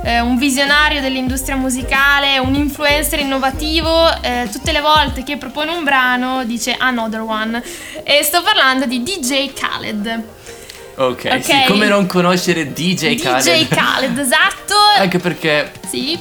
eh, 0.05 0.19
un 0.19 0.37
visionario 0.37 1.01
dell'industria 1.01 1.55
musicale, 1.55 2.37
un 2.39 2.53
influencer 2.55 3.19
innovativo, 3.19 4.21
eh, 4.21 4.47
tutte 4.51 4.71
le 4.71 4.81
volte 4.81 5.23
che 5.23 5.37
propone 5.37 5.71
un 5.71 5.83
brano 5.83 6.43
dice 6.45 6.75
another 6.77 7.21
one. 7.21 7.61
E 8.03 8.21
sto 8.23 8.41
parlando 8.41 8.85
di 8.85 9.01
DJ 9.03 9.53
Khaled. 9.53 10.22
Ok, 10.95 11.29
Ok. 11.31 11.41
sì, 11.43 11.53
come 11.67 11.87
non 11.87 12.05
conoscere 12.05 12.71
DJ 12.71 13.15
Khaled. 13.19 13.43
DJ 13.43 13.67
Khaled, 13.67 14.17
esatto. 14.17 14.75
Anche 14.99 15.17
perché 15.19 15.71
Sì, 15.89 16.17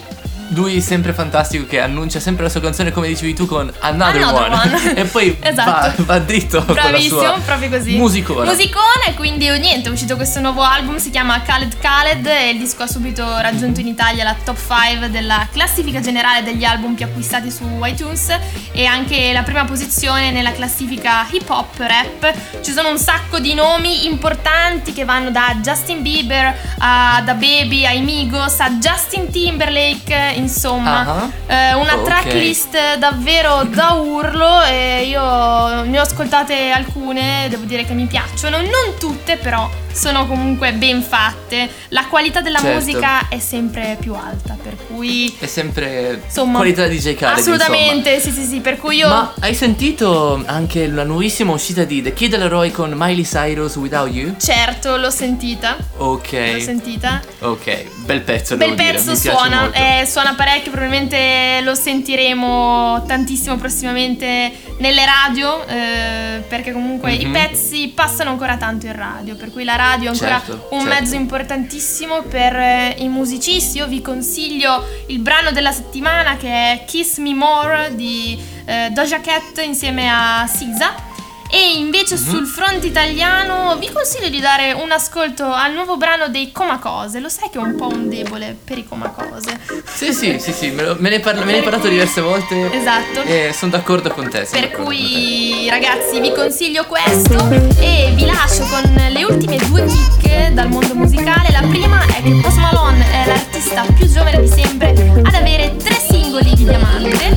lui 0.54 0.80
sempre 0.80 1.12
fantastico 1.12 1.66
che 1.66 1.80
annuncia 1.80 2.20
sempre 2.20 2.44
la 2.44 2.48
sua 2.50 2.60
canzone 2.60 2.90
come 2.90 3.08
dicevi 3.08 3.34
tu 3.34 3.46
con 3.46 3.72
Another, 3.80 4.22
Another 4.22 4.50
One. 4.50 4.72
One. 4.74 4.94
e 5.00 5.04
poi 5.04 5.36
Esatto. 5.42 6.02
va, 6.04 6.14
va 6.14 6.18
dritto 6.18 6.64
con 6.64 6.74
la 6.74 6.82
Bravissimo, 6.82 7.20
sua 7.20 7.38
proprio 7.44 7.68
così. 7.70 7.96
musicona. 7.96 8.50
Musicone, 8.50 9.14
quindi 9.14 9.48
oh, 9.48 9.56
niente, 9.56 9.88
è 9.88 9.92
uscito 9.92 10.16
questo 10.16 10.40
nuovo 10.40 10.62
album, 10.62 10.96
si 10.96 11.10
chiama 11.10 11.40
Khaled 11.42 11.78
Khaled 11.78 12.26
e 12.26 12.50
il 12.50 12.58
disco 12.58 12.82
ha 12.82 12.86
subito 12.86 13.24
raggiunto 13.38 13.80
in 13.80 13.86
Italia 13.86 14.24
la 14.24 14.36
top 14.42 14.56
5 14.56 15.10
della 15.10 15.46
classifica 15.50 16.00
generale 16.00 16.42
degli 16.42 16.64
album 16.64 16.94
più 16.94 17.04
acquistati 17.04 17.50
su 17.50 17.64
iTunes 17.82 18.36
e 18.72 18.84
anche 18.84 19.32
la 19.32 19.42
prima 19.42 19.64
posizione 19.64 20.30
nella 20.30 20.52
classifica 20.52 21.26
hip 21.30 21.48
hop 21.48 21.78
rap. 21.78 22.34
Ci 22.62 22.72
sono 22.72 22.90
un 22.90 22.98
sacco 22.98 23.38
di 23.38 23.54
nomi 23.54 24.06
importanti 24.06 24.92
che 24.92 25.04
vanno 25.04 25.30
da 25.30 25.56
Justin 25.60 26.02
Bieber 26.02 26.54
a 26.78 27.22
Da 27.24 27.34
Baby 27.34 27.84
ai 27.86 28.00
Migos 28.02 28.60
a 28.60 28.70
Justin 28.70 29.30
Timberlake, 29.30 30.34
insomma. 30.42 31.00
Ah, 31.06 31.30
Eh, 31.46 31.74
una 31.74 31.96
Ok. 31.96 32.04
tracklist 32.04 32.96
davvero 32.98 33.62
da 33.64 33.92
urlo 33.92 34.62
e 34.62 35.04
io 35.06 35.82
ne 35.84 35.98
ho 35.98 36.02
ascoltate 36.02 36.70
alcune, 36.70 37.46
devo 37.48 37.64
dire 37.64 37.84
che 37.84 37.92
mi 37.92 38.06
piacciono, 38.06 38.58
non 38.58 38.94
tutte 38.98 39.36
però 39.36 39.68
sono 39.92 40.26
comunque 40.26 40.72
ben 40.72 41.02
fatte, 41.02 41.68
la 41.88 42.06
qualità 42.06 42.40
della 42.40 42.58
Certo. 42.58 42.78
musica 42.78 43.28
è 43.28 43.38
sempre 43.38 43.96
più 44.00 44.14
alta, 44.14 44.56
per 44.62 44.76
cui 44.86 45.34
È 45.38 45.46
sempre 45.46 46.22
Insomma, 46.24 46.56
qualità 46.58 46.86
di 46.86 46.98
Khaled, 46.98 47.38
assolutamente, 47.38 48.20
sì 48.20 48.30
sì 48.30 48.44
sì, 48.44 48.60
per 48.60 48.78
cui 48.78 48.96
io 48.96 49.06
insomma. 49.06 49.22
Ma 49.38 49.46
hai 49.46 49.54
sentito 49.54 50.42
anche 50.46 50.86
la 50.86 51.04
nuovissima 51.04 51.52
uscita 51.52 51.84
di 51.84 52.02
The 52.02 52.12
Kid 52.12 52.36
Laroi 52.36 52.70
con 52.70 52.92
Miley 52.94 53.24
Cyrus 53.24 53.76
Without 53.76 54.12
You? 54.12 54.34
certo 54.38 54.96
l'ho 54.96 55.10
sentita, 55.10 55.76
Ok. 55.98 56.32
l'ho 56.54 56.60
sentita. 56.60 57.20
Ok, 57.40 57.84
bel 58.04 58.20
pezzo, 58.22 58.56
Bel 58.56 58.74
pezzo 58.74 59.14
suona, 59.14 59.70
eh, 59.72 60.06
suona 60.06 60.34
parecchio, 60.34 60.70
probabilmente 60.70 61.60
lo 61.62 61.74
sentiremo 61.74 63.04
tantissimo 63.06 63.56
prossimamente 63.56 64.52
nelle 64.82 65.04
radio, 65.06 65.64
eh, 65.66 66.42
perché 66.48 66.72
comunque 66.72 67.12
i 67.14 67.24
Mhm. 67.26 67.32
pezzi 67.32 67.92
passano 67.94 68.30
ancora 68.30 68.56
tanto 68.56 68.86
in 68.86 68.94
radio, 68.96 69.36
per 69.36 69.50
cui 69.52 69.62
la 69.64 69.76
radio 69.76 70.10
è 70.10 70.12
ancora 70.12 70.42
Certo, 70.44 70.66
un 70.72 70.80
certo. 70.80 70.94
mezzo 71.00 71.14
importantissimo 71.14 72.22
per 72.22 72.54
eh, 72.56 72.94
i 72.98 73.08
musicisti. 73.08 73.78
Io 73.78 73.86
vi 73.86 74.02
consiglio 74.02 74.84
il 75.06 75.20
brano 75.20 75.52
della 75.52 75.72
settimana 75.72 76.36
che 76.36 76.48
è 76.48 76.84
Kiss 76.84 77.18
Me 77.18 77.32
More 77.32 77.92
di 77.94 78.36
eh, 78.64 78.90
Doja 78.90 79.20
Cat 79.20 79.62
insieme 79.64 80.08
a 80.10 80.46
Sisa. 80.46 81.10
E 81.54 81.74
invece 81.76 82.14
Mhm. 82.14 82.28
sul 82.30 82.46
fronte 82.46 82.86
italiano 82.86 83.76
vi 83.78 83.90
consiglio 83.92 84.28
di 84.30 84.40
dare 84.40 84.72
un 84.72 84.90
ascolto 84.90 85.44
al 85.52 85.74
nuovo 85.74 85.98
brano 85.98 86.28
dei 86.28 86.50
Comacose. 86.50 87.20
Lo 87.20 87.28
sai 87.28 87.50
che 87.50 87.58
ho 87.58 87.62
un 87.62 87.76
po' 87.76 87.88
un 87.88 88.08
debole 88.08 88.56
per 88.64 88.78
i 88.78 88.86
Comacose. 88.88 89.60
Sì, 89.84 90.14
sì, 90.14 90.38
sì, 90.40 90.50
sì, 90.50 90.70
me, 90.70 90.82
lo- 90.82 90.96
me 90.98 91.10
ne, 91.10 91.20
parla- 91.20 91.44
me 91.44 91.52
ne 91.52 91.58
hai 91.58 91.62
parlato 91.62 91.88
diverse 91.88 92.22
volte. 92.22 92.72
Esatto. 92.72 93.20
E 93.24 93.52
sono 93.54 93.70
d'accordo 93.70 94.10
con 94.10 94.30
te. 94.30 94.48
Per 94.50 94.70
con 94.70 94.70
te. 94.70 94.82
cui 94.82 95.66
ragazzi 95.68 96.20
vi 96.20 96.32
consiglio 96.32 96.86
questo 96.86 97.36
e 97.80 98.12
vi 98.14 98.24
lascio 98.24 98.64
con 98.70 98.82
le 99.10 99.24
ultime 99.24 99.56
due 99.58 99.84
chicche 99.84 100.52
dal 100.54 100.68
mondo 100.68 100.94
musicale. 100.94 101.50
La 101.50 101.66
prima 101.68 102.02
è 102.06 102.22
che 102.22 102.30
Post 102.42 102.56
Malone 102.56 103.04
è 103.12 103.26
l'artista 103.26 103.84
più 103.94 104.06
giovane 104.10 104.40
di 104.40 104.48
sempre 104.48 104.94
ad 105.22 105.34
avere 105.34 105.76
tre 105.76 105.96
singoli 105.96 106.54
di 106.54 106.64
diamante 106.64 107.36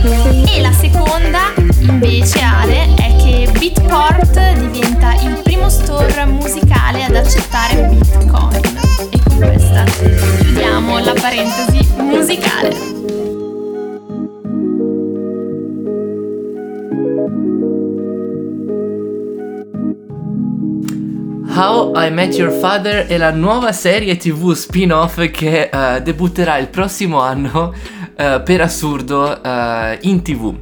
e 0.55 0.62
la 0.62 0.72
seconda 0.72 1.53
invece 1.81 2.39
Ale 2.39 2.93
è 2.95 3.13
che 3.17 3.51
Beatport 3.57 4.03
diventa 4.69 5.13
il 5.21 5.39
primo 5.43 5.69
store 5.69 6.25
musicale 6.25 7.03
ad 7.03 7.15
accettare 7.15 7.88
Bitcoin. 7.88 8.62
E 9.09 9.19
con 9.24 9.38
questa 9.38 9.83
chiudiamo 9.83 11.00
la 11.00 11.13
parentesi 11.13 11.88
musicale. 11.97 12.93
How 21.57 21.93
I 21.95 22.12
Met 22.12 22.38
Your 22.38 22.51
Father 22.51 23.07
è 23.07 23.17
la 23.17 23.31
nuova 23.31 23.71
serie 23.71 24.17
tv 24.17 24.51
spin-off 24.51 25.25
che 25.31 25.69
eh, 25.71 26.01
debutterà 26.01 26.57
il 26.57 26.67
prossimo 26.67 27.21
anno 27.21 27.74
eh, 28.15 28.41
per 28.43 28.62
assurdo 28.62 29.41
eh, 29.41 29.97
in 30.01 30.21
tv. 30.21 30.53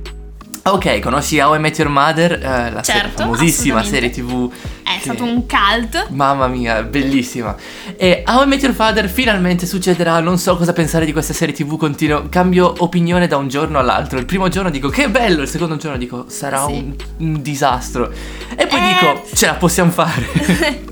Ok, 0.65 0.99
conosci 1.01 1.39
How 1.41 1.55
I 1.55 1.59
Met 1.59 1.77
Your 1.77 1.91
Mother? 1.91 2.31
Eh, 2.41 2.71
la 2.71 2.81
Certo, 2.81 3.23
famosissima 3.23 3.83
serie 3.83 4.09
tv. 4.09 4.49
È 4.81 4.93
che- 4.93 4.99
stato 5.01 5.25
un 5.25 5.45
cult. 5.45 6.07
Mamma 6.11 6.47
mia, 6.47 6.83
bellissima. 6.83 7.53
E 7.97 8.23
How 8.25 8.43
I 8.43 8.47
Met 8.47 8.61
Your 8.61 8.73
Father 8.73 9.09
finalmente 9.09 9.65
succederà, 9.65 10.21
non 10.21 10.37
so 10.37 10.55
cosa 10.55 10.71
pensare 10.71 11.03
di 11.03 11.11
questa 11.11 11.33
serie 11.33 11.53
tv, 11.53 11.75
continuo, 11.77 12.29
cambio 12.29 12.73
opinione 12.77 13.27
da 13.27 13.35
un 13.35 13.49
giorno 13.49 13.77
all'altro. 13.77 14.17
Il 14.19 14.25
primo 14.25 14.47
giorno 14.47 14.69
dico 14.69 14.87
che 14.87 15.09
bello, 15.09 15.41
il 15.41 15.49
secondo 15.49 15.75
giorno 15.75 15.97
dico 15.97 16.25
sarà 16.29 16.65
Sì. 16.65 16.71
un, 16.71 16.95
un 17.17 17.41
disastro. 17.41 18.09
E 18.55 18.65
poi 18.65 18.79
Eh. 18.79 18.87
dico 18.87 19.25
ce 19.33 19.45
la 19.47 19.55
possiamo 19.55 19.91
fare. 19.91 20.81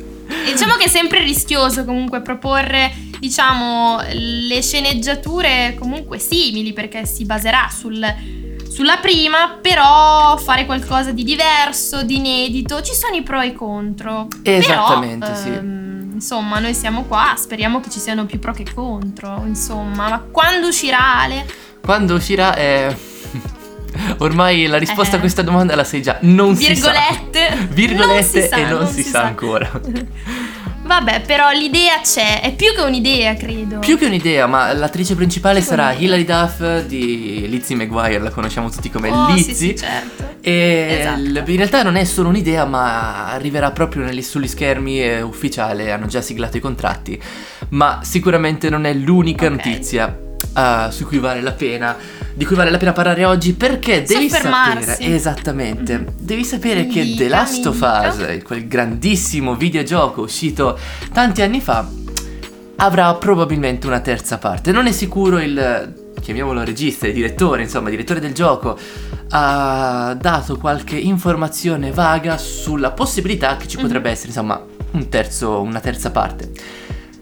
Diciamo 0.52 0.76
che 0.76 0.86
è 0.86 0.90
sempre 0.90 1.22
rischioso 1.24 1.86
comunque 1.86 2.22
proporre, 2.22 2.92
diciamo, 3.20 4.00
le 4.12 4.62
sceneggiature 4.62 5.76
comunque 5.80 6.18
simili 6.20 6.74
perché 6.74 7.06
si 7.06 7.26
baserà 7.26 7.70
sul, 7.70 8.04
sulla 8.72 8.98
prima, 8.98 9.58
però 9.62 10.38
fare 10.38 10.66
qualcosa 10.66 11.12
di 11.12 11.24
diverso, 11.24 12.04
di 12.04 12.16
inedito, 12.18 12.82
ci 12.82 12.94
sono 12.94 13.16
i 13.16 13.22
pro 13.22 13.42
e 13.42 13.48
i 13.48 13.54
contro. 13.54 14.28
Esattamente, 14.44 15.26
Però, 15.26 15.38
sì. 15.38 15.48
ehm, 15.50 15.90
Insomma, 16.14 16.60
noi 16.60 16.76
siamo 16.76 17.06
qua, 17.06 17.34
speriamo 17.36 17.80
che 17.80 17.90
ci 17.90 18.00
siano 18.00 18.26
più 18.28 18.38
pro 18.38 18.54
che 18.54 18.64
contro, 18.76 19.42
insomma, 19.48 20.08
ma 20.08 20.20
quando 20.32 20.68
uscirà 20.68 21.22
Ale? 21.22 21.46
Quando 21.82 22.14
uscirà 22.14 22.54
è... 22.54 22.96
Ormai 24.20 24.68
la 24.68 24.78
risposta 24.78 25.16
Eh. 25.16 25.18
a 25.18 25.20
questa 25.20 25.42
domanda 25.42 25.76
la 25.76 25.84
sai 25.84 26.02
già, 26.04 26.18
non 26.22 26.56
si 26.56 26.76
sa. 26.76 26.92
Virgolette. 26.92 27.68
Virgolette 27.74 28.14
Non 28.14 28.24
si 28.24 28.48
sa, 28.48 28.56
e 28.56 28.62
non, 28.66 28.80
non 28.82 28.88
si, 28.88 29.02
si 29.04 29.10
sa, 29.10 29.20
sa. 29.22 29.26
ancora. 29.26 29.70
Vabbè, 30.92 31.22
però 31.22 31.52
l'idea 31.52 32.02
c'è, 32.04 32.42
è 32.42 32.54
più 32.54 32.74
che 32.76 32.82
un'idea, 32.82 33.34
credo. 33.36 33.80
Più 33.80 33.98
che 33.98 34.08
un'idea, 34.08 34.46
ma 34.46 34.74
l'attrice 34.74 35.16
principale 35.16 35.60
Più 35.60 35.70
sarà 35.70 35.92
un'idea. 35.92 36.18
Hilary 36.18 36.26
Duff 36.26 36.86
di 36.86 37.46
Lizzie 37.48 37.78
McGuire, 37.78 38.20
la 38.20 38.30
conosciamo 38.30 38.70
tutti 38.70 38.90
come 38.90 39.10
Oh, 39.10 39.30
sì, 39.30 39.34
Lizzie. 39.36 39.54
sì, 39.56 39.76
certo. 39.78 40.36
E 40.42 40.98
Esatto. 41.00 41.50
in 41.50 41.56
realtà 41.56 41.84
non 41.84 41.96
è 41.96 42.04
solo 42.04 42.28
un'idea, 42.28 42.66
ma 42.66 43.32
arriverà 43.32 43.72
proprio 43.72 44.04
negli- 44.04 44.22
sugli 44.22 44.48
schermi, 44.50 44.98
è 44.98 45.22
ufficiale, 45.22 45.92
hanno 45.94 46.08
già 46.08 46.20
siglato 46.20 46.58
i 46.58 46.60
contratti. 46.60 47.18
Ma 47.70 48.02
sicuramente 48.04 48.70
non 48.70 48.84
è 48.86 48.94
l'unica 48.94 49.46
Ok. 49.46 49.52
notizia 49.52 50.14
ah, 50.54 50.90
su 50.92 51.06
cui 51.06 51.20
vale 51.20 51.42
la 51.42 51.52
pena, 51.52 51.96
di 52.34 52.46
cui 52.46 52.56
vale 52.56 52.70
la 52.72 52.78
pena 52.78 52.92
parlare 52.94 53.26
oggi, 53.26 53.54
perché 53.54 54.04
devi 54.04 54.30
sapere, 54.30 54.98
esattamente, 55.00 56.06
devi 56.18 56.44
sapere 56.44 56.88
che 56.88 57.14
The 57.16 57.28
Last 57.28 57.66
of. 57.66 57.80
Us, 57.82 58.44
quel 58.44 58.68
grandissimo 58.68 59.56
videogioco 59.56 60.22
uscito 60.22 60.78
tanti 61.12 61.42
anni 61.42 61.62
fa, 61.62 61.88
avrà 62.78 63.14
probabilmente 63.16 63.86
una 63.88 64.00
terza 64.00 64.38
parte. 64.38 64.72
Non 64.72 64.88
è 64.88 64.92
sicuro 64.92 65.40
il, 65.40 65.94
chiamiamolo 66.20 66.64
regista, 66.64 67.08
il 67.08 67.14
direttore, 67.14 67.62
insomma, 67.64 67.90
direttore 67.90 68.20
del 68.20 68.34
gioco, 68.34 68.78
ha 69.30 70.16
dato 70.20 70.58
qualche 70.58 70.96
informazione 70.98 71.92
vaga 71.92 72.38
sulla 72.38 72.92
possibilità 72.92 73.56
che 73.58 73.68
ci 73.68 73.78
Mhm. 73.78 73.84
potrebbe 73.84 74.10
essere, 74.10 74.28
insomma, 74.30 74.62
un 74.92 75.10
terzo, 75.10 75.62
una 75.62 75.80
terza 75.80 76.12
parte. 76.12 76.52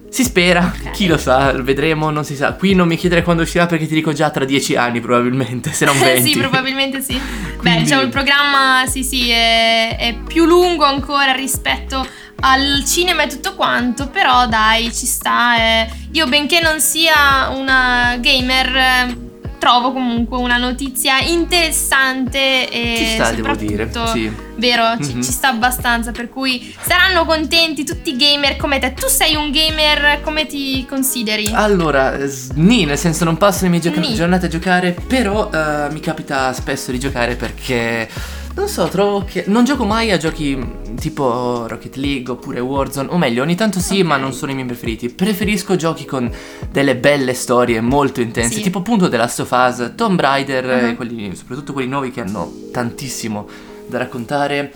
Si 0.09 0.23
spera, 0.23 0.73
Ok. 0.75 0.91
chi 0.91 1.07
lo 1.07 1.17
sa, 1.17 1.51
vedremo, 1.53 2.09
non 2.09 2.23
si 2.25 2.35
sa. 2.35 2.53
Qui 2.53 2.73
non 2.73 2.87
mi 2.87 2.97
chiedere 2.97 3.21
quando 3.23 3.43
uscirà 3.43 3.65
perché 3.67 3.87
ti 3.87 3.93
dico 3.93 4.11
già 4.11 4.29
tra 4.31 4.43
dieci 4.43 4.75
anni 4.75 4.99
probabilmente, 5.01 5.71
se 5.71 5.85
non 5.85 5.97
venti. 6.01 6.33
sì, 6.33 6.39
probabilmente 6.39 7.01
sì. 7.01 7.13
Beh, 7.13 7.57
Quindi- 7.57 7.83
diciamo 7.83 8.01
il 8.01 8.09
programma 8.09 8.85
sì, 8.87 9.03
sì, 9.03 9.29
è, 9.29 9.95
è 9.97 10.15
più 10.27 10.45
lungo 10.45 10.83
ancora 10.85 11.31
rispetto 11.33 12.05
al 12.41 12.83
cinema 12.85 13.23
e 13.23 13.27
tutto 13.27 13.53
quanto, 13.55 14.07
però 14.07 14.47
dai, 14.47 14.91
ci 14.93 15.05
sta. 15.05 15.57
eh. 15.57 15.89
Io 16.13 16.25
benché 16.27 16.59
non 16.61 16.79
sia 16.79 17.49
una 17.53 18.15
gamer, 18.19 18.75
eh, 18.75 19.17
trovo 19.59 19.91
comunque 19.91 20.37
una 20.37 20.57
notizia 20.57 21.19
interessante 21.19 22.69
e 22.69 22.95
Ci 22.97 23.05
sta, 23.13 23.31
devo 23.31 23.55
dire, 23.55 23.89
sì. 24.13 24.31
Vero, 24.59 24.83
ci, 25.01 25.13
Mhm. 25.13 25.21
ci 25.23 25.31
sta 25.31 25.47
abbastanza, 25.49 26.11
per 26.11 26.29
cui 26.29 26.75
saranno 26.81 27.23
contenti 27.25 27.85
tutti 27.85 28.13
i 28.13 28.17
gamer 28.17 28.57
come 28.57 28.77
te. 28.79 28.93
Tu 28.93 29.07
sei 29.07 29.35
un 29.35 29.51
gamer, 29.51 30.19
come 30.21 30.45
ti 30.45 30.85
consideri? 30.87 31.49
Allora, 31.53 32.17
eh, 32.17 32.29
nì, 32.55 32.83
nel 32.83 32.97
senso 32.97 33.23
non 33.23 33.37
passo 33.37 33.63
le 33.63 33.69
mie 33.69 33.79
gioca- 33.79 34.01
giornate 34.01 34.47
a 34.47 34.49
giocare, 34.49 34.95
però 35.07 35.49
eh, 35.51 35.87
mi 35.91 36.01
capita 36.01 36.51
spesso 36.51 36.91
di 36.91 36.99
giocare 36.99 37.35
perché, 37.35 38.09
non 38.55 38.67
so, 38.67 38.87
trovo 38.89 39.23
che... 39.23 39.45
Non 39.47 39.63
gioco 39.63 39.85
mai 39.85 40.11
a 40.11 40.17
giochi 40.17 40.55
mm, 40.57 40.95
tipo 40.97 41.65
Rocket 41.67 41.95
League 41.95 42.29
oppure 42.33 42.59
Warzone, 42.59 43.07
o 43.11 43.17
meglio, 43.17 43.41
ogni 43.43 43.55
tanto 43.55 43.79
sì, 43.79 43.99
Ok. 44.01 44.05
ma 44.05 44.17
non 44.17 44.33
sono 44.33 44.51
i 44.51 44.55
miei 44.55 44.67
preferiti. 44.67 45.07
Preferisco 45.09 45.77
giochi 45.77 46.03
con 46.03 46.29
delle 46.69 46.97
belle 46.97 47.33
storie 47.33 47.79
molto 47.79 48.19
intense, 48.19 48.55
Sì. 48.55 48.61
tipo 48.61 48.79
appunto 48.79 49.07
The 49.07 49.15
Last 49.15 49.39
of 49.39 49.51
Us, 49.51 49.93
Tomb 49.95 50.19
Raider, 50.19 50.65
Mhm. 50.89 50.95
quelli, 50.97 51.33
soprattutto 51.33 51.71
quelli 51.71 51.87
nuovi 51.87 52.11
che 52.11 52.19
hanno 52.19 52.51
tantissimo 52.73 53.47
da 53.89 53.97
raccontare. 53.97 54.71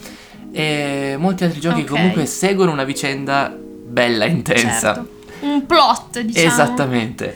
E 0.51 1.15
molti 1.17 1.43
altri 1.45 1.59
giochi 1.59 1.79
Ok. 1.81 1.85
che 1.85 1.91
comunque 1.91 2.25
seguono 2.25 2.71
una 2.71 2.83
vicenda 2.83 3.55
bella, 3.57 4.25
intensa. 4.25 4.93
Certo. 4.93 5.09
Un 5.41 5.65
plot, 5.65 6.19
diciamo. 6.21 6.47
Esattamente. 6.47 7.35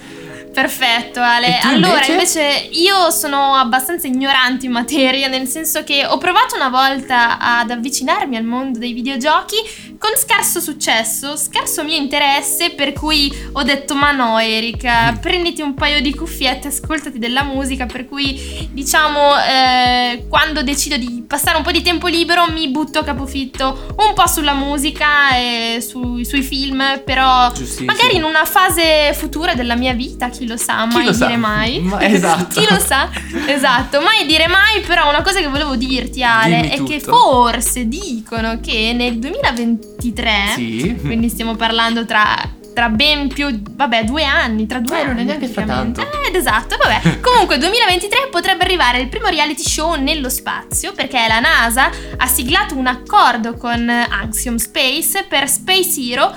Perfetto, 0.58 1.22
Ale. 1.22 1.60
Allora, 1.62 2.04
invece? 2.08 2.42
invece? 2.42 2.70
io 2.80 3.12
sono 3.12 3.54
abbastanza 3.54 4.08
ignorante 4.08 4.66
in 4.66 4.72
materia, 4.72 5.28
nel 5.28 5.46
senso 5.48 5.84
che 5.84 6.04
ho 6.04 6.18
provato 6.18 6.56
una 6.56 6.70
volta 6.70 7.38
ad 7.38 7.70
avvicinarmi 7.70 8.36
al 8.36 8.44
mondo 8.44 8.80
dei 8.80 8.92
videogiochi 8.94 9.56
con 10.00 10.10
scarso 10.18 10.60
successo, 10.60 11.38
scarso 11.38 11.84
mio 11.84 11.96
interesse, 11.96 12.72
per 12.72 12.94
cui 12.94 13.32
ho 13.52 13.62
detto 13.62 13.94
"Ma 13.94 14.12
no, 14.12 14.40
Erika, 14.40 15.12
Mm. 15.12 15.18
prenditi 15.18 15.62
un 15.62 15.76
paio 15.76 16.02
di 16.02 16.16
cuffiette, 16.16 16.70
ascoltati 16.70 17.20
della 17.20 17.44
musica", 17.44 17.86
per 17.86 18.08
cui 18.08 18.68
diciamo 18.72 19.38
eh, 19.40 20.26
quando 20.28 20.64
decido 20.64 20.98
di 20.98 21.24
passare 21.28 21.58
un 21.58 21.64
po' 21.64 21.72
di 21.72 21.84
tempo 21.84 22.08
libero 22.08 22.50
mi 22.52 22.68
butto 22.70 22.98
a 22.98 23.04
capofitto 23.04 23.94
un 23.98 24.14
po' 24.16 24.26
sulla 24.26 24.54
musica 24.54 25.36
e 25.38 25.84
sui, 25.88 26.26
sui 26.26 26.42
film, 26.42 27.04
però. 27.06 27.52
Magari 27.86 28.16
in 28.16 28.24
una 28.24 28.44
fase 28.46 29.14
futura 29.14 29.54
della 29.54 29.76
mia 29.76 29.94
vita, 29.94 30.30
chi 30.30 30.46
chi 30.48 30.54
lo 30.54 30.58
sa, 30.58 30.86
mai 30.86 31.06
lo 31.06 31.14
sa? 31.14 31.26
dire 31.26 31.38
mai. 31.38 31.80
Ma- 31.82 32.02
esatto. 32.02 32.60
chi 32.62 32.68
lo 32.70 32.80
sa? 32.80 33.10
Esatto, 33.48 34.02
mai 34.02 34.26
dire 34.26 34.48
mai, 34.48 34.82
però 34.86 35.10
una 35.10 35.22
cosa 35.22 35.40
che 35.40 35.48
volevo 35.48 35.76
dirti 35.76 36.24
Ale 36.24 36.62
Dimmi 36.62 36.70
è 36.70 36.84
che 36.84 37.00
tutto. 37.00 37.18
forse 37.18 37.88
dicono 37.88 38.60
che 38.62 38.94
nel 38.96 39.20
2023, 39.20 40.32
Sì. 40.56 40.96
quindi 41.02 41.30
stiamo 41.30 41.56
parlando 41.56 42.06
tra 42.06 42.56
tra 42.78 42.90
ben 42.90 43.28
più, 43.28 43.60
vabbè, 43.60 44.04
due 44.04 44.24
anni, 44.24 44.68
tra 44.68 44.78
due 44.80 45.00
Eh, 45.00 45.04
non 45.04 45.14
anni. 45.18 45.22
è 45.22 45.24
neanche 45.24 45.52
tanto. 45.52 46.00
Eh, 46.00 46.28
Ed 46.28 46.36
esatto, 46.36 46.78
vabbè. 46.78 47.18
Comunque 47.22 47.58
2023 47.58 48.28
potrebbe 48.30 48.64
arrivare 48.66 49.00
il 49.00 49.08
primo 49.10 49.30
reality 49.30 49.64
show 49.64 49.96
nello 49.96 50.30
spazio 50.30 50.92
perché 50.94 51.18
la 51.28 51.40
NASA 51.40 51.90
ha 52.18 52.28
siglato 52.28 52.76
un 52.76 52.86
accordo 52.86 53.56
con 53.56 53.90
Axiom 53.90 54.58
Space 54.58 55.26
per 55.28 55.50
Space 55.50 56.00
Hero 56.00 56.32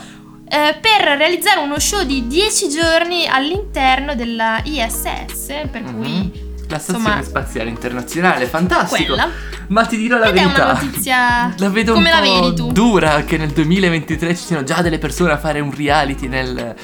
eh, 0.50 0.76
per 0.80 1.16
realizzare 1.16 1.60
uno 1.60 1.78
show 1.78 2.02
di 2.02 2.26
10 2.26 2.68
giorni 2.68 3.26
all'interno 3.28 4.14
della 4.16 4.60
ISS, 4.64 5.46
per 5.70 5.82
Mhm. 5.82 5.94
cui 5.94 6.48
La 6.68 6.78
stazione 6.78 6.98
insomma, 7.08 7.22
spaziale 7.22 7.68
internazionale, 7.70 8.46
fantastico. 8.46 9.14
quella. 9.14 9.28
Ma 9.68 9.84
ti 9.86 9.96
dirò 9.96 10.18
la 10.18 10.26
Ed 10.26 10.36
è 10.36 10.40
verità. 10.42 10.64
una 10.64 10.72
notizia 10.72 11.54
La 11.56 11.68
vedo 11.68 11.92
come 11.94 12.10
un 12.12 12.16
la 12.16 12.22
po' 12.22 12.40
vedi 12.42 12.54
tu? 12.56 12.72
dura 12.72 13.22
che 13.24 13.36
nel 13.36 13.50
2023 13.50 14.36
ci 14.36 14.42
siano 14.44 14.64
già 14.64 14.82
delle 14.82 14.98
persone 14.98 15.32
a 15.32 15.38
fare 15.38 15.60
un 15.60 15.72
reality 15.74 16.26
nel- 16.26 16.74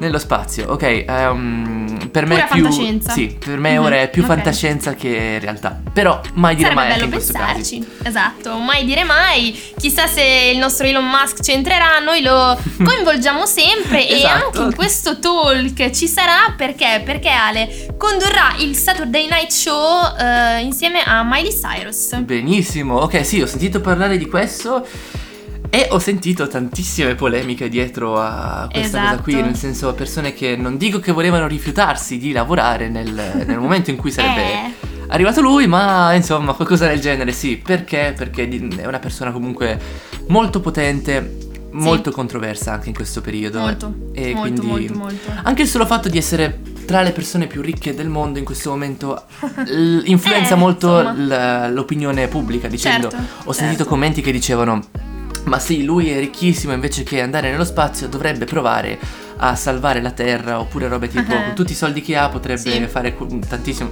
nello 0.00 0.18
spazio. 0.18 0.66
Ok, 0.68 1.04
ehm, 1.06 2.08
per 2.10 2.26
me 2.26 2.34
Pura 2.36 2.46
è 2.46 2.48
più 2.52 2.62
fantascienza. 2.64 3.12
Sì, 3.12 3.36
per 3.38 3.58
me 3.58 3.78
Mhm, 3.78 3.84
ora 3.84 4.00
è 4.00 4.10
più 4.10 4.22
ok. 4.22 4.28
fantascienza 4.28 4.94
che 4.94 5.38
realtà. 5.40 5.80
Però 5.92 6.20
mai 6.34 6.54
dire 6.56 6.68
Sarebbe 6.70 6.88
mai 6.88 6.92
anche 7.00 7.06
bello 7.06 7.24
pensarci, 7.24 7.86
esatto, 8.02 8.56
mai 8.58 8.84
dire 8.84 9.04
mai. 9.04 9.58
Chissà 9.78 10.06
se 10.06 10.50
il 10.52 10.58
nostro 10.58 10.86
Elon 10.86 11.04
Musk 11.08 11.42
ci 11.42 11.52
entrerà, 11.52 11.98
noi 12.00 12.22
lo 12.22 12.58
coinvolgiamo 12.82 13.46
sempre 13.46 14.06
e 14.08 14.16
Esatto. 14.16 14.44
anche 14.46 14.58
in 14.62 14.74
questo 14.74 15.18
talk 15.18 15.90
ci 15.90 16.08
sarà 16.08 16.54
perché? 16.56 17.02
Perché 17.04 17.28
Ale 17.28 17.94
condurrà 17.96 18.54
il 18.58 18.74
Saturday 18.76 19.26
Night 19.28 19.50
Show 19.50 20.16
eh, 20.18 20.60
insieme 20.62 21.02
a 21.04 21.22
Miley 21.24 21.52
Cyrus. 21.52 22.14
Benissimo, 22.20 22.96
ok, 22.96 23.24
sì, 23.24 23.40
ho 23.42 23.46
sentito 23.46 23.80
parlare 23.80 24.16
di 24.18 24.26
questo 24.26 24.86
e 25.70 25.86
ho 25.90 25.98
sentito 26.00 26.48
tantissime 26.48 27.14
polemiche 27.14 27.68
dietro 27.68 28.18
a 28.20 28.68
questa 28.70 28.98
cosa 28.98 29.06
Esatto. 29.12 29.22
qui, 29.22 29.34
nel 29.40 29.54
senso 29.56 29.92
persone 29.94 30.34
che 30.34 30.56
non 30.56 30.76
dico 30.76 30.98
che 30.98 31.12
volevano 31.12 31.46
rifiutarsi 31.46 32.18
di 32.18 32.32
lavorare 32.32 32.88
nel, 32.88 33.12
nel 33.46 33.58
momento 33.58 33.90
in 33.90 33.96
cui 33.96 34.10
sarebbe 34.10 34.42
Eh, 35.10 35.12
arrivato 35.12 35.40
lui, 35.40 35.66
ma 35.66 36.12
insomma 36.14 36.52
qualcosa 36.54 36.86
del 36.86 37.00
genere, 37.00 37.32
sì, 37.32 37.56
perché? 37.56 38.14
Perché 38.16 38.48
è 38.76 38.86
una 38.86 38.98
persona 39.00 39.30
comunque 39.32 39.78
molto 40.28 40.60
potente, 40.60 41.36
molto 41.72 42.10
controversa 42.12 42.72
anche 42.72 42.88
in 42.90 42.94
questo 42.94 43.20
periodo. 43.20 43.58
molto, 43.60 43.92
E 44.12 44.34
molto, 44.34 44.40
quindi 44.62 44.88
molto, 44.88 44.98
molto. 44.98 45.30
anche 45.42 45.62
il 45.62 45.68
solo 45.68 45.84
fatto 45.86 46.08
di 46.08 46.18
essere 46.18 46.60
tra 46.84 47.02
le 47.02 47.10
persone 47.12 47.46
più 47.46 47.60
ricche 47.60 47.94
del 47.94 48.08
mondo 48.08 48.38
in 48.40 48.44
questo 48.44 48.70
momento 48.70 49.22
l- 49.66 50.02
influenza 50.06 50.54
Eh, 50.54 50.58
molto 50.58 51.00
l- 51.00 51.70
l'opinione 51.72 52.26
pubblica 52.28 52.66
dicendo 52.68 53.08
Certo, 53.10 53.24
ho 53.44 53.52
sentito 53.52 53.78
certo. 53.78 53.90
commenti 53.90 54.20
che 54.20 54.30
dicevano 54.32 54.80
ma 55.44 55.58
sì, 55.58 55.84
lui 55.84 56.10
è 56.10 56.18
ricchissimo 56.18 56.72
invece 56.72 57.02
che 57.02 57.20
andare 57.20 57.50
nello 57.50 57.64
spazio 57.64 58.08
dovrebbe 58.08 58.44
provare 58.44 58.98
a 59.38 59.54
salvare 59.56 60.00
la 60.02 60.10
Terra 60.10 60.60
oppure 60.60 60.86
robe 60.88 61.08
tipo 61.08 61.32
Ah. 61.34 61.42
con 61.42 61.54
tutti 61.54 61.72
i 61.72 61.74
soldi 61.76 62.02
che 62.02 62.16
ha 62.16 62.28
potrebbe 62.28 62.60
Sì. 62.60 62.86
fare 62.86 63.16
tantissimo. 63.48 63.90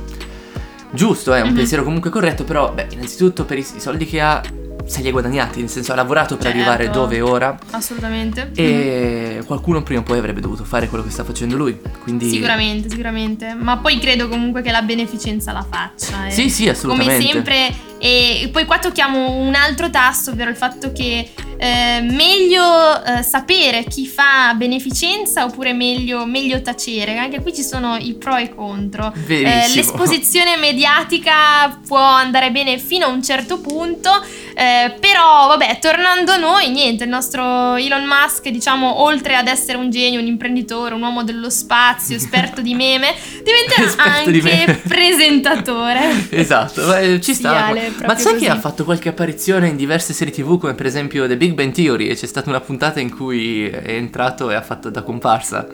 Giusto, 0.90 1.32
è 1.34 1.40
un 1.40 1.48
Mhm. 1.50 1.54
pensiero 1.54 1.82
comunque 1.84 2.10
corretto, 2.10 2.44
però 2.44 2.72
beh, 2.72 2.88
innanzitutto 2.92 3.44
per 3.44 3.58
i, 3.58 3.60
i 3.74 3.80
soldi 3.80 4.06
che 4.06 4.20
ha 4.20 4.40
se 4.88 5.02
li 5.02 5.08
ha 5.08 5.10
guadagnati, 5.12 5.60
nel 5.60 5.68
senso 5.68 5.92
ha 5.92 5.94
lavorato 5.94 6.36
per 6.36 6.46
Certo. 6.46 6.58
arrivare 6.58 6.90
dove 6.90 7.16
è 7.16 7.22
ora 7.22 7.56
Assolutamente. 7.70 8.50
e 8.54 9.42
qualcuno 9.46 9.82
prima 9.82 10.00
o 10.00 10.02
poi 10.02 10.18
avrebbe 10.18 10.40
dovuto 10.40 10.64
fare 10.64 10.88
quello 10.88 11.04
che 11.04 11.10
sta 11.10 11.24
facendo 11.24 11.56
lui. 11.56 11.78
Quindi 12.02 12.28
Sicuramente, 12.30 12.88
sicuramente. 12.88 13.54
Ma 13.54 13.76
poi 13.78 13.98
credo 13.98 14.28
comunque 14.28 14.62
che 14.62 14.70
la 14.70 14.82
beneficenza 14.82 15.52
la 15.52 15.64
faccia. 15.68 16.26
eh. 16.26 16.30
Sì, 16.30 16.48
sì, 16.50 16.68
assolutamente. 16.68 17.16
Come 17.18 17.32
sempre. 17.32 17.86
E 18.00 18.48
poi 18.52 18.64
qua 18.64 18.78
tocchiamo 18.78 19.32
un 19.32 19.54
altro 19.56 19.90
tasto, 19.90 20.30
ovvero 20.30 20.50
il 20.50 20.56
fatto 20.56 20.92
che 20.92 21.28
eh, 21.58 22.00
meglio 22.00 22.62
eh, 23.04 23.22
sapere 23.24 23.82
chi 23.84 24.06
fa 24.06 24.54
beneficenza 24.54 25.44
oppure 25.44 25.72
meglio, 25.72 26.24
meglio 26.24 26.62
tacere. 26.62 27.18
Anche 27.18 27.40
qui 27.42 27.52
ci 27.52 27.62
sono 27.62 27.96
i 27.96 28.14
pro 28.14 28.36
e 28.36 28.42
i 28.44 28.54
contro. 28.54 29.12
Eh, 29.26 29.42
l'esposizione 29.74 30.56
mediatica 30.56 31.76
può 31.86 31.98
andare 31.98 32.50
bene 32.52 32.78
fino 32.78 33.06
a 33.06 33.08
un 33.08 33.22
certo 33.22 33.58
punto, 33.58 34.10
eh, 34.58 34.92
però 34.98 35.46
vabbè, 35.46 35.78
tornando 35.80 36.32
a 36.32 36.36
noi, 36.36 36.70
niente, 36.70 37.04
il 37.04 37.10
nostro 37.10 37.76
Elon 37.76 38.04
Musk, 38.04 38.48
diciamo, 38.48 39.02
oltre 39.02 39.36
ad 39.36 39.46
essere 39.46 39.78
un 39.78 39.88
genio, 39.88 40.18
un 40.18 40.26
imprenditore, 40.26 40.94
un 40.94 41.02
uomo 41.02 41.22
dello 41.22 41.48
spazio, 41.48 42.16
esperto 42.16 42.60
di 42.60 42.74
meme, 42.74 43.14
diventerà 43.44 43.86
Esperto 43.86 44.30
di 44.30 44.38
anche 44.40 44.50
meme. 44.66 44.74
presentatore. 44.88 46.26
Esatto, 46.38 46.94
eh, 46.96 47.20
ci 47.20 47.34
sta. 47.34 47.66
Ale, 47.66 47.92
Ma 48.04 48.16
sai 48.16 48.32
così. 48.34 48.44
che 48.44 48.50
ha 48.50 48.58
fatto 48.58 48.84
qualche 48.84 49.10
apparizione 49.10 49.68
in 49.68 49.76
diverse 49.76 50.12
serie 50.12 50.32
TV, 50.32 50.58
come 50.58 50.74
per 50.74 50.86
esempio 50.86 51.26
The 51.28 51.36
Big 51.36 51.52
Bang 51.54 51.72
Theory? 51.72 52.08
E 52.08 52.14
c'è 52.16 52.26
stata 52.26 52.48
una 52.50 52.60
puntata 52.60 52.98
in 53.00 53.14
cui 53.14 53.68
è 53.68 53.92
entrato 53.92 54.50
e 54.50 54.54
ha 54.54 54.62
fatto 54.62 54.90
da 54.90 55.02
comparsa. 55.02 55.66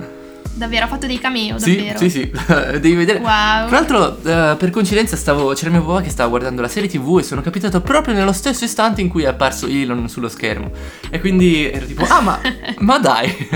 Davvero, 0.52 0.84
ha 0.84 0.88
fatto 0.88 1.06
dei 1.06 1.18
cameo, 1.18 1.58
Sì, 1.58 1.76
davvero. 1.76 1.98
sì, 1.98 2.10
sì, 2.10 2.30
devi 2.78 2.94
vedere. 2.94 3.18
Wow. 3.18 3.66
Tra 3.66 3.70
l'altro, 3.70 4.18
eh, 4.22 4.54
per 4.56 4.70
coincidenza, 4.70 5.16
stavo, 5.16 5.52
c'era 5.54 5.70
mio 5.70 5.84
papà 5.84 6.00
che 6.02 6.10
stava 6.10 6.28
guardando 6.28 6.60
la 6.62 6.68
serie 6.68 6.88
TV 6.88 7.18
e 7.18 7.22
sono 7.24 7.40
capitato 7.40 7.80
proprio 7.80 8.14
nello 8.14 8.32
stesso 8.32 8.64
istante 8.64 9.00
in 9.00 9.08
cui 9.08 9.24
è 9.24 9.26
apparso 9.26 9.66
Elon 9.66 10.08
sullo 10.08 10.28
schermo. 10.28 10.70
E 11.10 11.18
quindi 11.18 11.68
ero 11.70 11.86
tipo, 11.86 12.04
ah, 12.08 12.20
ma, 12.20 12.40
ma 12.78 12.98
dai. 12.98 13.48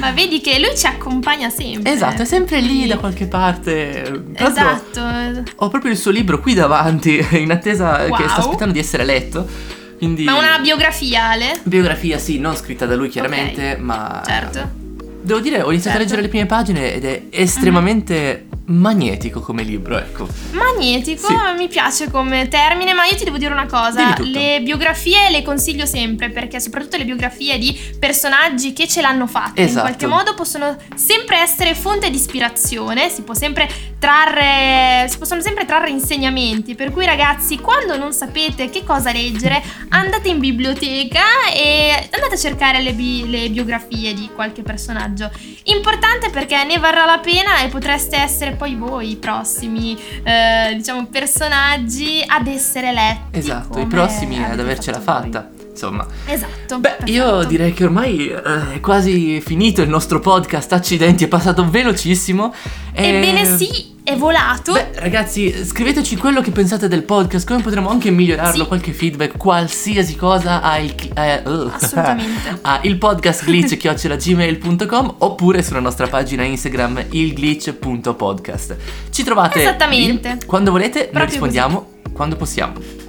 Ma 0.00 0.10
vedi 0.10 0.40
che 0.40 0.58
lui 0.58 0.76
ci 0.76 0.86
accompagna 0.86 1.50
sempre. 1.50 1.92
esatto, 1.92 2.22
è 2.22 2.24
sempre 2.24 2.60
lì 2.60 2.86
da 2.88 2.96
qualche 2.98 3.26
parte. 3.26 4.24
Tra 4.34 4.48
Esatto. 4.48 5.00
Ho 5.56 5.68
proprio 5.68 5.92
il 5.92 5.98
suo 5.98 6.10
libro 6.10 6.40
qui 6.40 6.54
davanti, 6.54 7.24
in 7.38 7.52
attesa 7.52 8.04
che 8.04 8.08
Wow. 8.10 8.28
sta 8.28 8.36
aspettando 8.40 8.72
di 8.72 8.80
essere 8.80 9.04
letto. 9.04 9.46
Quindi. 9.98 10.24
Ma 10.24 10.36
una 10.36 10.58
biografia, 10.60 11.28
Ale? 11.28 11.60
biografia, 11.62 12.18
sì, 12.18 12.38
non 12.40 12.56
scritta 12.56 12.86
da 12.86 12.96
lui 12.96 13.08
chiaramente, 13.08 13.76
ma. 13.78 14.20
Certo. 14.26 14.79
Devo 15.22 15.40
dire, 15.40 15.62
ho 15.62 15.70
iniziato 15.70 15.96
a 15.98 16.00
Certo. 16.00 16.02
leggere 16.02 16.22
le 16.22 16.28
prime 16.28 16.46
pagine 16.46 16.94
ed 16.94 17.04
è 17.04 17.22
estremamente 17.30 18.46
magnetico 18.66 19.40
come 19.40 19.62
libro, 19.64 19.98
ecco. 19.98 20.28
Magnetico, 20.52 21.26
Sì. 21.26 21.34
mi 21.58 21.66
piace 21.68 22.08
come 22.10 22.46
termine, 22.48 22.92
ma 22.94 23.04
io 23.04 23.16
ti 23.16 23.24
devo 23.24 23.36
dire 23.36 23.52
una 23.52 23.66
cosa, 23.66 24.14
le 24.20 24.60
biografie 24.62 25.28
le 25.30 25.42
consiglio 25.42 25.86
sempre 25.86 26.30
perché 26.30 26.60
soprattutto 26.60 26.96
le 26.96 27.04
biografie 27.04 27.58
di 27.58 27.76
personaggi 27.98 28.72
che 28.72 28.86
ce 28.86 29.00
l'hanno 29.00 29.26
fatta 29.26 29.60
in 29.60 29.66
Esatto. 29.66 29.86
qualche 29.86 30.06
modo 30.06 30.34
possono 30.34 30.76
sempre 30.94 31.38
essere 31.38 31.74
fonte 31.74 32.10
di 32.10 32.16
ispirazione, 32.16 33.08
si 33.10 33.22
può 33.22 33.34
sempre 33.34 33.68
trarre 33.98 35.06
si 35.08 35.18
possono 35.18 35.40
sempre 35.42 35.64
trarre 35.66 35.90
insegnamenti, 35.90 36.74
per 36.74 36.90
cui 36.92 37.04
ragazzi, 37.04 37.58
quando 37.58 37.96
non 37.98 38.12
sapete 38.12 38.70
che 38.70 38.84
cosa 38.84 39.12
leggere, 39.12 39.60
andate 39.88 40.28
in 40.28 40.38
biblioteca 40.38 41.20
e 41.52 42.08
andate 42.10 42.34
a 42.34 42.38
cercare 42.38 42.80
le, 42.82 42.92
bi- 42.92 43.28
le 43.28 43.48
biografie 43.50 44.14
di 44.14 44.30
qualche 44.34 44.62
personaggio. 44.62 45.08
Importante 45.64 46.30
perché 46.30 46.64
ne 46.64 46.78
varrà 46.78 47.04
la 47.04 47.18
pena 47.18 47.60
e 47.62 47.68
potreste 47.68 48.16
essere 48.16 48.52
poi 48.52 48.74
voi 48.76 49.10
i 49.12 49.16
prossimi, 49.16 49.96
eh, 50.22 50.74
diciamo, 50.74 51.06
personaggi 51.06 52.22
ad 52.26 52.46
essere 52.46 52.92
letti. 52.92 53.38
Esatto, 53.38 53.78
i 53.78 53.86
prossimi 53.86 54.42
ad 54.42 54.58
avercela 54.58 55.00
fatto 55.00 55.22
voi. 55.22 55.32
fatta. 55.32 55.50
Insomma. 55.70 56.06
Esatto. 56.26 56.78
Beh, 56.78 56.96
io 57.04 57.24
perfetto. 57.24 57.48
direi 57.48 57.72
che 57.72 57.84
ormai 57.84 58.28
eh, 58.28 58.74
è 58.74 58.80
quasi 58.80 59.40
finito 59.40 59.80
il 59.82 59.88
nostro 59.88 60.20
podcast. 60.20 60.72
Accidenti, 60.72 61.24
è 61.24 61.28
passato 61.28 61.68
velocissimo. 61.68 62.52
E- 62.92 63.08
Ebbene 63.08 63.56
sì, 63.56 63.89
è 64.02 64.16
volato. 64.16 64.72
Beh, 64.72 64.90
ragazzi, 64.94 65.64
scriveteci 65.64 66.16
quello 66.16 66.40
che 66.40 66.50
pensate 66.50 66.88
del 66.88 67.02
podcast, 67.04 67.46
come 67.46 67.60
potremmo 67.62 67.88
anche 67.90 68.10
migliorarlo, 68.10 68.62
Sì. 68.62 68.68
qualche 68.68 68.92
feedback, 68.92 69.36
qualsiasi 69.36 70.16
cosa 70.16 70.62
a 70.62 70.78
il, 70.78 70.94
eh, 71.14 71.42
uh, 71.44 71.70
Assolutamente. 71.72 72.58
a 72.62 72.80
il 72.82 72.96
podcast 72.98 73.44
glitch@gmail.com 73.44 75.14
oppure 75.20 75.62
sulla 75.62 75.80
nostra 75.80 76.06
pagina 76.06 76.42
Instagram 76.42 77.04
ilglitch.podcast. 77.10 78.76
Ci 79.10 79.22
trovate 79.22 79.60
Esattamente. 79.60 80.32
lì, 80.32 80.38
quando 80.46 80.70
volete, 80.70 80.98
noi 80.98 81.08
Proprio 81.10 81.30
rispondiamo 81.30 81.88
quando 82.12 82.36
possiamo. 82.36 82.99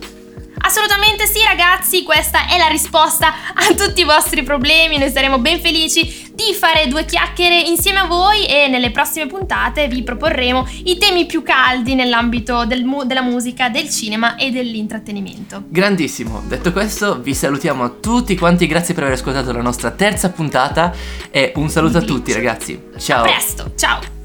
Assolutamente 0.64 1.26
sì 1.26 1.44
ragazzi, 1.44 2.04
questa 2.04 2.48
è 2.48 2.58
la 2.58 2.68
risposta 2.68 3.34
a 3.54 3.74
tutti 3.74 4.02
i 4.02 4.04
vostri 4.04 4.44
problemi, 4.44 4.98
noi 4.98 5.10
saremo 5.10 5.40
ben 5.40 5.60
felici 5.60 6.30
di 6.34 6.54
fare 6.54 6.88
due 6.88 7.06
chiacchiere 7.06 7.60
insieme 7.60 8.00
a 8.00 8.06
voi 8.06 8.46
e 8.46 8.68
nelle 8.68 8.92
prossime 8.92 9.28
puntate 9.28 9.88
vi 9.88 10.04
proporremo 10.04 10.68
i 10.86 10.98
temi 10.98 11.26
più 11.26 11.44
caldi 11.44 11.96
nell'ambito 11.96 12.66
del 12.66 12.84
mu- 12.84 13.04
della 13.04 13.22
musica, 13.22 13.70
del 13.70 13.90
cinema 13.90 14.36
e 14.36 14.52
dell'intrattenimento. 14.52 15.64
Grandissimo, 15.68 16.42
detto 16.48 16.72
questo 16.72 17.20
vi 17.20 17.34
salutiamo 17.34 17.84
a 17.84 17.90
tutti 17.90 18.36
quanti, 18.38 18.68
grazie 18.68 18.94
per 18.94 19.04
aver 19.04 19.16
ascoltato 19.16 19.52
la 19.52 19.62
nostra 19.62 19.92
terza 19.92 20.30
puntata 20.30 20.94
e 21.30 21.52
un 21.56 21.70
saluto 21.70 21.98
a 21.98 22.02
tutti 22.02 22.34
ragazzi. 22.34 22.80
Ciao. 22.98 23.24
A 23.24 23.28
presto, 23.28 23.72
ciao! 23.76 24.21